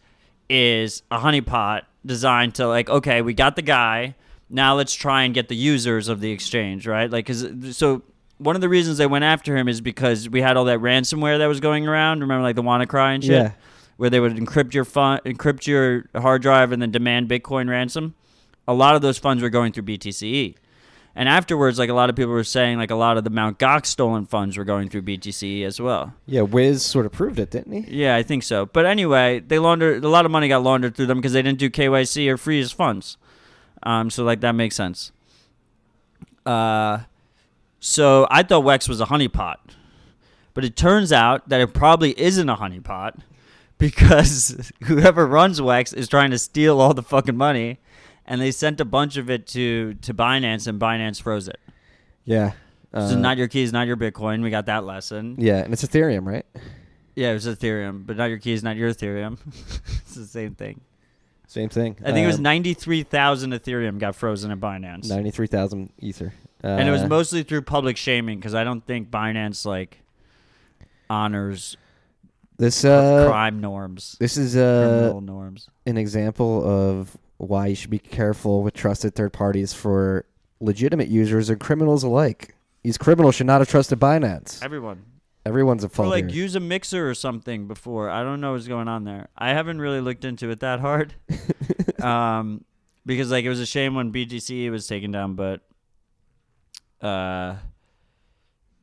[0.49, 4.15] is a honeypot designed to like okay, we got the guy,
[4.49, 7.11] now let's try and get the users of the exchange, right?
[7.11, 8.03] Like cuz so
[8.39, 11.39] one of the reasons they went after him is because we had all that ransomware
[11.39, 12.21] that was going around.
[12.21, 13.51] Remember, like the WannaCry and shit, Yeah.
[13.97, 18.15] where they would encrypt your fun, encrypt your hard drive, and then demand Bitcoin ransom.
[18.69, 20.55] A lot of those funds were going through BTCE,
[21.17, 23.59] and afterwards, like a lot of people were saying, like a lot of the Mount
[23.59, 26.15] Gox stolen funds were going through BTCE as well.
[26.27, 28.03] Yeah, Wiz sort of proved it, didn't he?
[28.03, 28.67] Yeah, I think so.
[28.67, 31.59] But anyway, they laundered a lot of money got laundered through them because they didn't
[31.59, 33.17] do KYC or freeze funds.
[33.83, 35.11] Um, so like that makes sense.
[36.47, 37.01] Uh,
[37.81, 39.57] so I thought Wex was a honeypot,
[40.55, 43.19] but it turns out that it probably isn't a honeypot
[43.79, 47.79] because whoever runs Wex is trying to steal all the fucking money,
[48.29, 51.59] and they sent a bunch of it to to Binance, and Binance froze it.
[52.25, 52.53] Yeah.
[52.93, 54.43] so Uh, not your keys, not your Bitcoin.
[54.43, 55.35] We got that lesson.
[55.39, 56.47] yeah, and it's Ethereum, right?
[57.17, 59.39] Yeah, it was Ethereum, but not your keys, not your Ethereum.
[60.03, 60.81] it's the same thing.
[61.49, 61.97] Same thing.
[62.05, 65.09] I think it was Um, 93,000 Ethereum got frozen at Binance.
[65.09, 69.11] ninety-three thousand ether, uh, and it was mostly through public shaming because I don't think
[69.11, 70.03] Binance like
[71.11, 71.77] honors
[72.59, 72.85] this.
[72.85, 75.69] Uh, crime norms, this is uh, norms.
[75.87, 80.27] an example of why you should be careful with trusted third parties for
[80.61, 82.55] legitimate users and criminals alike.
[82.83, 84.63] These criminals should not have trusted Binance.
[84.63, 85.05] Everyone.
[85.47, 86.43] Everyone's a Or like here.
[86.43, 88.11] use a mixer or something before.
[88.11, 89.29] I don't know what's going on there.
[89.37, 91.15] I haven't really looked into it that hard.
[92.03, 92.65] um,
[93.07, 95.63] because like it was a shame when BTC was taken down, but
[97.01, 97.57] uh,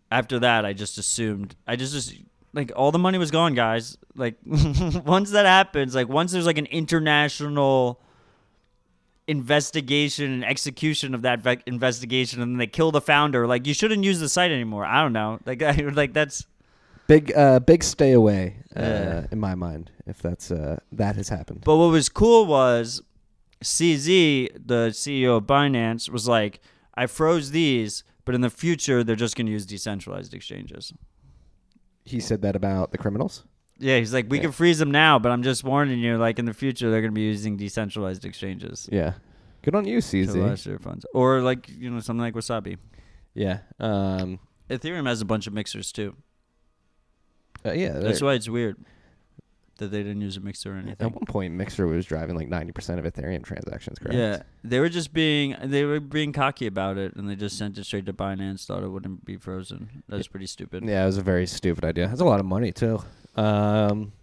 [0.09, 1.55] after that, I just assumed.
[1.67, 2.15] I just just
[2.53, 3.97] like all the money was gone, guys.
[4.15, 8.01] Like once that happens, like once there's like an international
[9.27, 13.73] investigation and execution of that ve- investigation, and then they kill the founder, like you
[13.73, 14.85] shouldn't use the site anymore.
[14.85, 15.39] I don't know.
[15.45, 16.45] Like I like that's.
[17.07, 18.57] big, uh, big stay away.
[18.75, 19.25] Uh, Yeah.
[19.31, 21.61] in my mind, if that's uh, that has happened.
[21.65, 23.01] But what was cool was
[23.63, 26.59] CZ, the CEO of Binance, was like,
[26.95, 30.93] I froze these, but in the future, they're just going to use decentralized exchanges.
[32.03, 33.43] He said that about the criminals.
[33.77, 34.43] Yeah, he's like, we Yeah.
[34.43, 37.11] can freeze them now, but I'm just warning you, like, in the future, they're going
[37.11, 39.15] to be using decentralized exchanges Yeah,
[39.63, 40.63] good on you, to CZ.
[40.63, 41.05] their funds.
[41.13, 42.77] Or, like, you know, something like Wasabi.
[43.33, 46.15] Yeah, um, Ethereum has a bunch of mixers, too.
[47.65, 47.93] uh, yeah.
[47.99, 48.77] That's why it's weird
[49.77, 50.95] that they didn't use a mixer or anything.
[51.05, 53.99] At one point, Mixer was driving like ninety percent of Ethereum transactions.
[53.99, 54.15] Correct.
[54.15, 57.77] Yeah, they were just being they were being cocky about it, and they just sent
[57.77, 58.65] it straight to Binance.
[58.65, 60.03] Thought it wouldn't be frozen.
[60.07, 60.85] That was pretty stupid.
[60.85, 62.07] Yeah, it was a very stupid idea.
[62.07, 63.01] That's a lot of money too.
[63.35, 64.13] Um,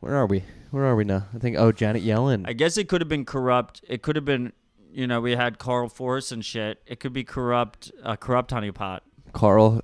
[0.00, 0.44] where are we?
[0.70, 1.26] Where are we now?
[1.34, 1.56] I think.
[1.58, 2.44] Oh, Janet Yellen.
[2.46, 3.82] I guess it could have been corrupt.
[3.88, 4.52] It could have been,
[4.92, 6.82] you know, we had Carl Force and shit.
[6.86, 9.00] It could be corrupt, a corrupt honeypot.
[9.32, 9.82] Carl.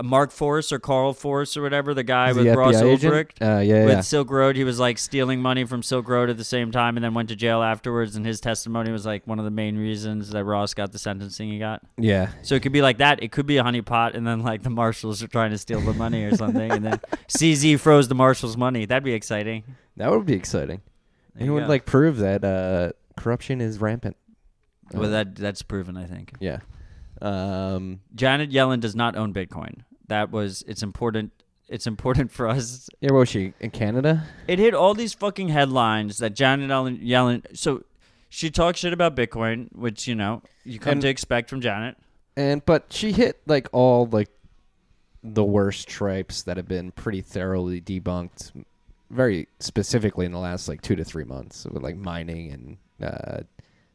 [0.00, 2.92] Uh, Mark Force or Carl Force or whatever, the guy is with the Ross FBI
[2.92, 3.12] agent?
[3.14, 3.42] Ulbricht.
[3.58, 4.00] Uh, yeah, With yeah.
[4.00, 7.04] Silk Road, he was like stealing money from Silk Road at the same time, and
[7.04, 8.16] then went to jail afterwards.
[8.16, 11.50] And his testimony was like one of the main reasons that Ross got the sentencing
[11.50, 11.82] he got.
[11.98, 12.30] Yeah.
[12.42, 13.22] So it could be like that.
[13.22, 15.94] It could be a honeypot, and then like the marshals are trying to steal the
[15.94, 18.86] money or something, and then CZ froze the marshals' money.
[18.86, 19.64] That'd be exciting.
[19.96, 20.80] That would be exciting.
[21.34, 21.68] There It would go.
[21.68, 24.16] like prove that uh, corruption is rampant.
[24.92, 26.32] Well, Uh, that that's proven, I think.
[26.40, 26.58] Yeah.
[27.22, 29.80] Um, Janet Yellen does not own Bitcoin.
[30.10, 31.32] That was it's important.
[31.68, 32.90] It's important for us.
[33.00, 33.12] yeah.
[33.12, 34.24] Was she in Canada?
[34.48, 37.00] It hit all these fucking headlines that Janet Yellen.
[37.06, 37.84] Yellen so
[38.28, 41.96] she talks shit about Bitcoin, which you know you come And- to expect from Janet.
[42.36, 44.30] And but she hit like all like
[45.22, 48.52] the worst tripes that have been pretty thoroughly debunked,
[49.10, 52.76] very specifically in the last like two to three months with like mining and
[53.12, 53.42] uh,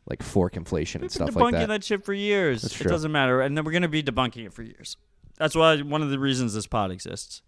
[0.08, 1.66] like fork inflation We've and been stuff debunking like that.
[1.66, 2.64] Debunking that shit for years.
[2.80, 4.98] It doesn't matter, and then we're gonna be debunking it for years.
[5.38, 7.42] That's why one of the reasons this pod exists.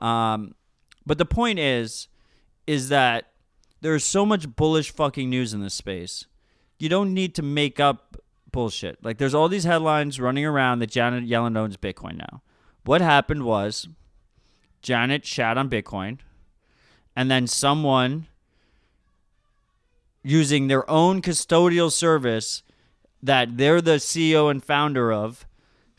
[0.00, 0.54] Um,
[1.06, 2.08] but the point is,
[2.66, 3.32] is that
[3.80, 6.26] there's so much bullish fucking news in this space.
[6.78, 8.16] You don't need to make up
[8.50, 9.04] bullshit.
[9.04, 12.42] Like there's all these headlines running around that Janet Yellen owns Bitcoin now.
[12.84, 13.88] What happened was
[14.82, 16.18] Janet shat on Bitcoin,
[17.14, 18.26] and then someone
[20.22, 22.62] using their own custodial service
[23.22, 25.46] that they're the CEO and founder of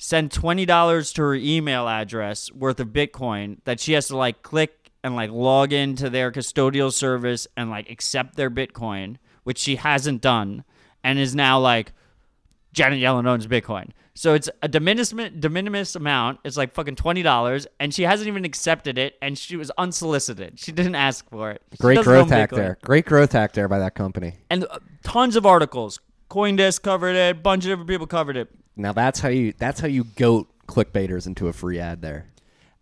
[0.03, 4.43] send twenty dollars to her email address worth of Bitcoin that she has to like
[4.43, 9.77] click and like log into their custodial service and like accept their Bitcoin, which she
[9.77, 10.65] hasn't done,
[11.05, 11.93] and is now like
[12.73, 13.91] Janet Yellen owns Bitcoin.
[14.13, 16.39] So it's a de minimis, de minimis amount.
[16.43, 20.59] It's like fucking twenty dollars, and she hasn't even accepted it, and she was unsolicited.
[20.59, 21.61] She didn't ask for it.
[21.71, 22.55] She Great growth hack Bitcoin.
[22.57, 22.77] there.
[22.83, 24.33] Great growth hack there by that company.
[24.49, 26.01] and uh, tons of articles.
[26.29, 27.31] CoinDesk covered it.
[27.37, 28.49] A bunch of different people covered it.
[28.75, 32.27] Now that's how you that's how you goat clickbaiters into a free ad there.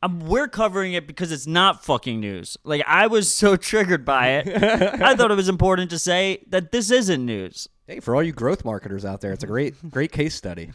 [0.03, 2.57] Um, we're covering it because it's not fucking news.
[2.63, 4.47] Like I was so triggered by it.
[4.63, 7.67] I thought it was important to say that this isn't news.
[7.87, 10.71] Hey, for all you growth marketers out there, it's a great great case study.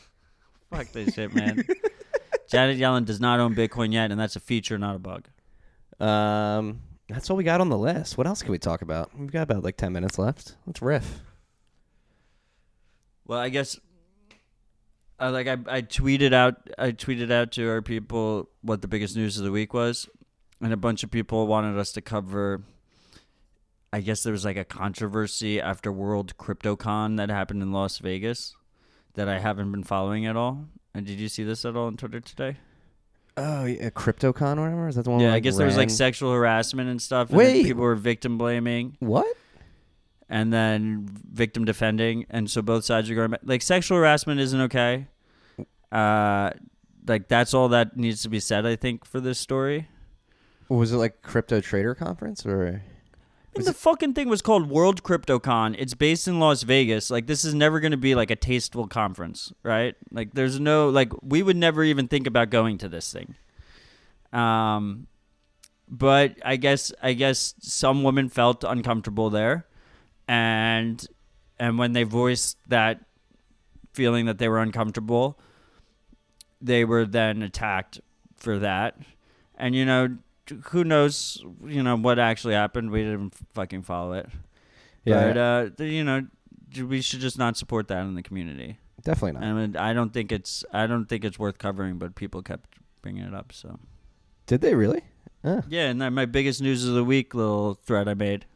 [0.70, 1.64] Fuck this shit, man.
[2.48, 5.28] Janet Yellen does not own Bitcoin yet, and that's a feature, not a bug.
[5.98, 8.18] Um, that's all we got on the list.
[8.18, 9.10] What else can we talk about?
[9.18, 10.56] We've got about like ten minutes left.
[10.66, 11.20] Let's riff.
[13.26, 13.78] Well, I guess,
[15.20, 19.16] uh, like I, I tweeted out, I tweeted out to our people what the biggest
[19.16, 20.08] news of the week was,
[20.60, 22.62] and a bunch of people wanted us to cover.
[23.92, 28.54] I guess there was like a controversy after World CryptoCon that happened in Las Vegas
[29.14, 30.66] that I haven't been following at all.
[30.94, 32.56] And did you see this at all on Twitter today?
[33.38, 34.88] Oh, yeah, CryptoCon or whatever.
[34.88, 35.20] Is that the one?
[35.20, 37.28] yeah, where, I guess there was like sexual harassment and stuff.
[37.28, 37.64] And Wait.
[37.64, 38.96] people were victim blaming.
[39.00, 39.26] What?
[40.28, 43.40] And then victim defending, and so both sides are going back.
[43.44, 45.06] Like sexual harassment isn't okay.
[45.92, 46.50] Uh,
[47.06, 48.66] like that's all that needs to be said.
[48.66, 49.88] I think for this story.
[50.68, 52.82] Was it like crypto trader conference or?
[53.54, 55.76] I mean, the fucking thing was called World CryptoCon.
[55.78, 57.08] It's based in Las Vegas.
[57.08, 59.94] Like this is never going to be like a tasteful conference, right?
[60.10, 63.36] Like there's no like we would never even think about going to this thing.
[64.32, 65.06] Um
[65.88, 69.66] but I guess I guess some women felt uncomfortable there
[70.28, 71.06] and
[71.58, 73.00] and when they voiced that
[73.92, 75.38] feeling that they were uncomfortable,
[76.60, 78.00] they were then attacked
[78.36, 78.98] for that.
[79.56, 80.18] And you know,
[80.66, 82.90] who knows, you know, what actually happened.
[82.90, 84.28] We didn't fucking follow it.
[85.04, 85.36] Yeah, But
[85.80, 86.26] uh, you know,
[86.84, 88.78] we should just not support that in the community.
[89.02, 89.44] definitely not.
[89.44, 92.74] I mean, I don't think it's I don't think it's worth covering, but people kept
[93.02, 93.52] bringing it up.
[93.52, 93.78] So
[94.46, 95.04] Did they really?
[95.44, 98.46] Uh, yeah, and then my biggest news of the week little thread I made,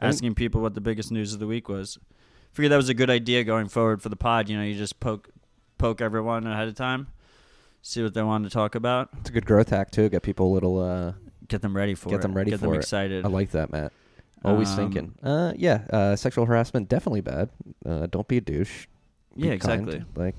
[0.00, 1.98] asking people what the biggest news of the week was.
[2.00, 4.48] I Figured that was a good idea going forward for the pod.
[4.48, 5.28] You know, you just poke
[5.78, 7.08] poke everyone ahead of time,
[7.82, 10.08] see what they want to talk about, it's a good growth hack too.
[10.08, 10.80] Get people a little.
[10.80, 11.12] Uh,
[11.48, 12.78] get them ready for Get it, them ready get for them it.
[12.78, 13.24] excited.
[13.24, 13.92] I like that, Matt.
[14.44, 15.14] Always Um, thinking.
[15.22, 15.82] Uh, yeah.
[15.90, 17.48] Uh, sexual harassment definitely bad.
[17.84, 18.86] Uh, don't be a douche.
[19.36, 19.82] Be yeah, kind.
[19.88, 20.04] exactly.
[20.14, 20.34] Like,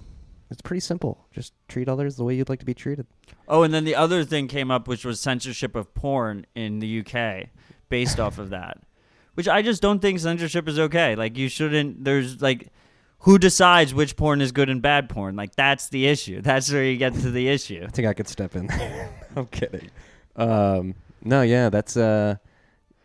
[0.52, 1.26] it's pretty simple.
[1.32, 3.08] Just treat others the way you'd like to be treated.
[3.48, 7.00] Oh, and then the other thing came up, which was censorship of porn in the
[7.06, 7.50] UK,
[7.90, 8.78] based off of that.
[9.36, 11.16] Which I just don't think censorship is okay.
[11.16, 12.04] Like you shouldn't.
[12.04, 12.70] There's like,
[13.20, 15.36] who decides which porn is good and bad porn?
[15.36, 16.42] Like that's the issue.
[16.50, 17.84] That's where you get to the issue.
[17.86, 18.70] I think I could step in.
[19.36, 19.90] I'm kidding.
[20.36, 22.36] Um, no, yeah, that's uh,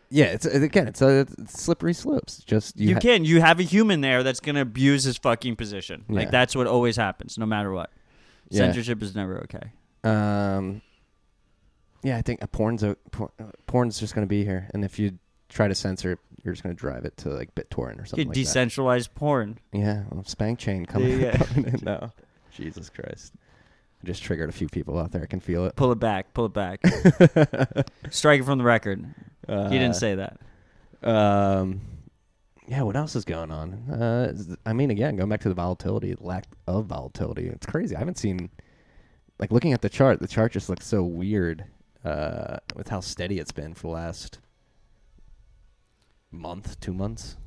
[0.09, 0.25] yeah.
[0.25, 2.43] It's again, it's a it's slippery slopes.
[2.45, 2.89] Just you.
[2.89, 3.25] You, ha- can.
[3.25, 6.05] You have a human there that's gonna abuse his fucking position.
[6.07, 6.15] Yeah.
[6.15, 7.89] Like that's what always happens, no matter what.
[8.49, 8.59] Yeah.
[8.59, 9.71] Censorship is never okay.
[10.03, 10.81] Um,
[12.03, 14.99] yeah, I think a porn's a por- uh, porn's just gonna be here, and if
[14.99, 15.17] you
[15.51, 18.35] try to censor it, you're just gonna drive it to like BitTorrent or something like
[18.35, 19.59] decentralized porn.
[19.71, 19.77] that.
[19.77, 21.37] Yeah, well, Spank Chain coming, Yeah.
[21.37, 22.11] coming in now.
[22.51, 23.33] Jesus Christ,
[24.03, 25.21] I just triggered a few people out there.
[25.21, 25.75] I can feel it.
[25.75, 26.33] Pull it back.
[26.33, 26.81] Pull it back.
[28.09, 29.05] Strike it from the record.
[29.47, 30.39] Uh, He didn't say that.
[31.03, 31.81] Um,
[32.67, 33.73] yeah, what else is going on?
[33.89, 34.33] Uh,
[34.65, 37.47] I mean, again, going back to the volatility, lack of volatility.
[37.47, 37.95] It's crazy.
[37.95, 38.49] I haven't seen,
[39.39, 40.19] like, looking at the chart.
[40.19, 41.65] The chart just looks so weird
[42.05, 44.39] uh, with how steady it's been for the last
[46.31, 47.37] month, two months.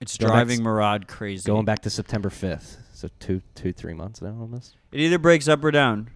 [0.00, 1.46] It's Go back driving s- Murad crazy.
[1.46, 4.76] Going back to September fifth, so two, two, three months now almost.
[4.90, 6.10] It either breaks up or down.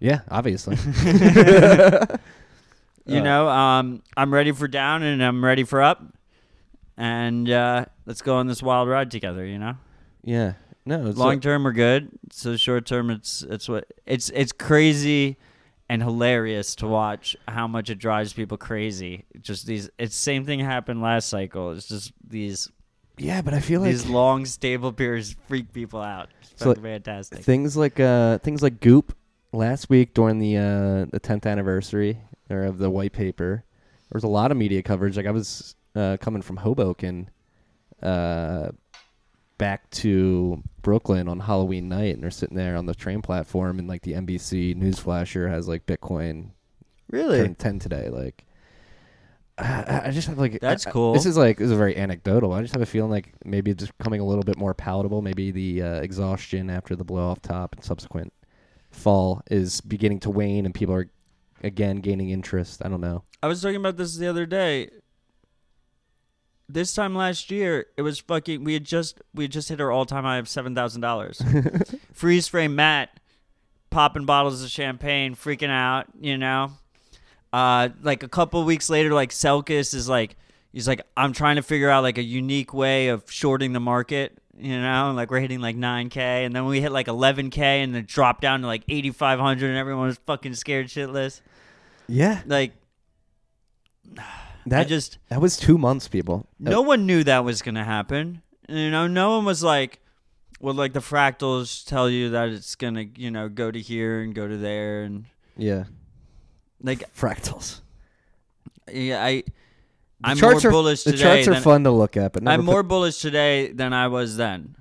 [0.00, 0.76] Yeah, obviously.
[3.06, 6.02] You Uh, know, um, I'm ready for down and I'm ready for up,
[6.96, 9.44] and uh, let's go on this wild ride together.
[9.44, 9.76] You know,
[10.22, 10.52] yeah.
[10.86, 12.10] No, it's long like- term we're good.
[12.30, 15.38] So short term, it's it's what it's it's crazy
[15.90, 19.24] and hilarious to watch how much it drives people crazy.
[19.40, 21.72] Just these, it's same thing happened last cycle.
[21.72, 22.70] It's just these
[23.18, 26.28] yeah, but I feel like these long stable periods freak people out.
[26.52, 27.40] It's So, fantastic.
[27.40, 29.16] things like uh things like Goop
[29.52, 33.64] last week during the uh the 10th anniversary or of the white paper
[34.08, 37.30] there was a lot of media coverage like I was uh coming from Hoboken
[38.00, 38.70] uh
[39.60, 43.86] back to Brooklyn on Halloween night and they're sitting there on the train platform and
[43.86, 46.52] like the NBC news flasher has like Bitcoin
[47.10, 47.38] really?
[47.38, 48.46] turned 10 today like
[49.58, 51.12] I, I just have like That's I- cool.
[51.12, 52.54] This is like this is very anecdotal.
[52.54, 55.20] I just have a feeling like maybe it's just becoming a little bit more palatable.
[55.20, 58.32] Maybe the uh, exhaustion after the blow off top and subsequent
[58.90, 61.10] fall is beginning to wane, and people are
[61.62, 62.80] again gaining interest.
[62.82, 63.24] I don't know.
[63.42, 64.88] I was talking about this the other day.
[66.72, 68.64] This time last year, it was fucking.
[68.64, 71.42] We had just we had just hit our all time high of seven thousand dollars.
[72.12, 73.18] Freeze frame Matt,
[73.90, 76.06] popping bottles of champagne, freaking out.
[76.20, 76.72] You know,
[77.52, 80.36] uh, like a couple weeks later, like Selkis is like,
[80.72, 84.36] he's like, I'm trying to figure out like a unique way of shorting the market.
[84.56, 88.04] You know, like we're hitting like 9k, and then we hit like 11k, and then
[88.04, 91.40] dropped down to like 8,500, and everyone was fucking scared shitless.
[92.06, 92.72] Yeah, Like
[94.66, 96.46] that I just that was two months, people.
[96.58, 98.42] No one knew that was gonna happen.
[98.68, 100.00] You know, no one was like,
[100.60, 104.34] well, like the fractals tell you that it's gonna, you know, go to here and
[104.34, 105.24] go to there, and
[105.56, 105.84] yeah,
[106.82, 107.80] like, fractals.
[108.92, 109.44] yeah, I, The
[110.24, 111.16] I'm charts more are, bullish today.
[111.16, 114.08] The charts are fun to look at, but I'm put- more bullish today than I
[114.08, 114.76] was then,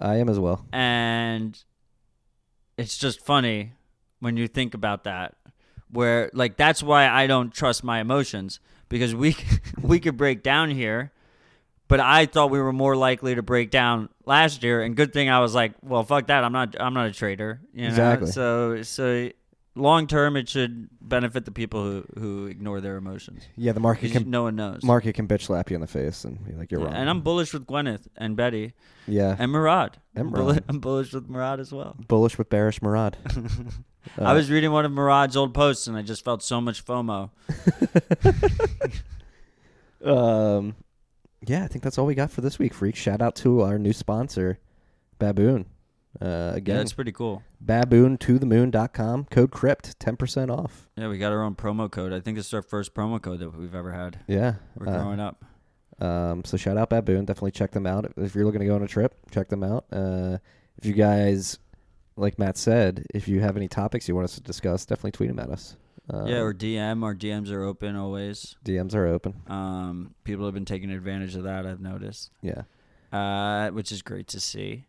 [0.00, 0.64] I am as well.
[0.72, 1.58] and
[2.76, 3.72] it's just funny
[4.20, 5.34] when you think about that.
[5.90, 9.36] Where like that's why I don't trust my emotions because we
[9.82, 11.12] we could break down here,
[11.88, 14.82] but I thought we were more likely to break down last year.
[14.82, 16.44] And good thing I was like, well, fuck that.
[16.44, 16.76] I'm not.
[16.78, 17.60] I'm not a trader.
[17.72, 17.88] You know?
[17.88, 18.30] Exactly.
[18.32, 19.30] So so
[19.74, 23.42] long term, it should benefit the people who who ignore their emotions.
[23.56, 24.82] Yeah, the market can no one knows.
[24.82, 26.96] market can bitch slap you in the face and be like you're Yeah, wrong.
[26.96, 28.74] and I'm bullish with Gwyneth and Betty
[29.06, 29.96] yeah and Murad.
[30.14, 30.64] And I'm, Murad.
[30.68, 31.96] I'm bullish with Murad as well.
[32.08, 33.16] bullish with bearish Murad.
[34.16, 37.30] I was reading one of Murad's old posts and I just felt so much FOMO.
[40.04, 40.76] Um,
[41.46, 42.96] yeah, I think that's all we got for this week, freak.
[42.96, 44.58] Shout out to our new sponsor,
[45.18, 45.66] Baboon.
[46.20, 47.42] Uh, Yeah, again, that's pretty cool.
[47.64, 50.88] baboontothemoon.com, code crypt, 10% off.
[50.96, 52.12] Yeah, we got our own promo code.
[52.12, 54.20] I think it's our first promo code that we've ever had.
[54.26, 54.54] Yeah.
[54.76, 55.44] We're uh, growing up.
[56.00, 57.24] Um, so shout out Baboon.
[57.24, 58.10] Definitely check them out.
[58.16, 59.84] If you're looking to go on a trip, check them out.
[59.92, 60.38] Uh,
[60.76, 61.58] if you guys,
[62.18, 65.28] like Matt said, if you have any topics you want us to discuss, definitely tweet
[65.30, 65.76] them at us.
[66.12, 67.02] Uh, yeah, or DM.
[67.04, 68.56] Our DMs are open always.
[68.64, 69.34] DMs are open.
[69.46, 71.66] Um, people have been taking advantage of that.
[71.66, 72.62] I've noticed, Yeah.
[73.12, 74.86] uh, which is great to see.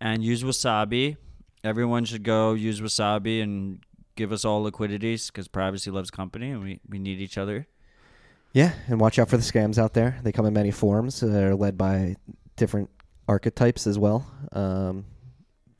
[0.00, 1.16] And use Wasabi.
[1.62, 3.80] Everyone should go use Wasabi and
[4.16, 7.66] give us all liquidities because privacy loves company and we, we need each other.
[8.52, 10.18] Yeah, and watch out for the scams out there.
[10.22, 11.20] They come in many forms.
[11.20, 12.16] They're led by
[12.56, 12.90] different
[13.28, 14.26] archetypes as well.
[14.52, 15.04] Um,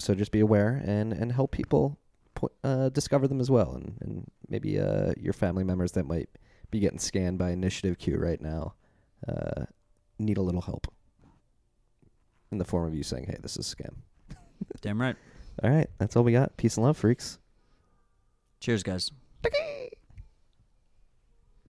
[0.03, 1.98] so just be aware and, and help people
[2.34, 3.74] po- uh, discover them as well.
[3.74, 6.28] And, and maybe uh, your family members that might
[6.70, 8.74] be getting scanned by Initiative Q right now
[9.28, 9.66] uh,
[10.18, 10.92] need a little help
[12.50, 13.94] in the form of you saying, hey, this is a scam.
[14.80, 15.16] Damn right.
[15.62, 16.57] All right, that's all we got.
[16.57, 17.38] Peace and love, freaks.
[18.61, 19.11] Cheers, guys.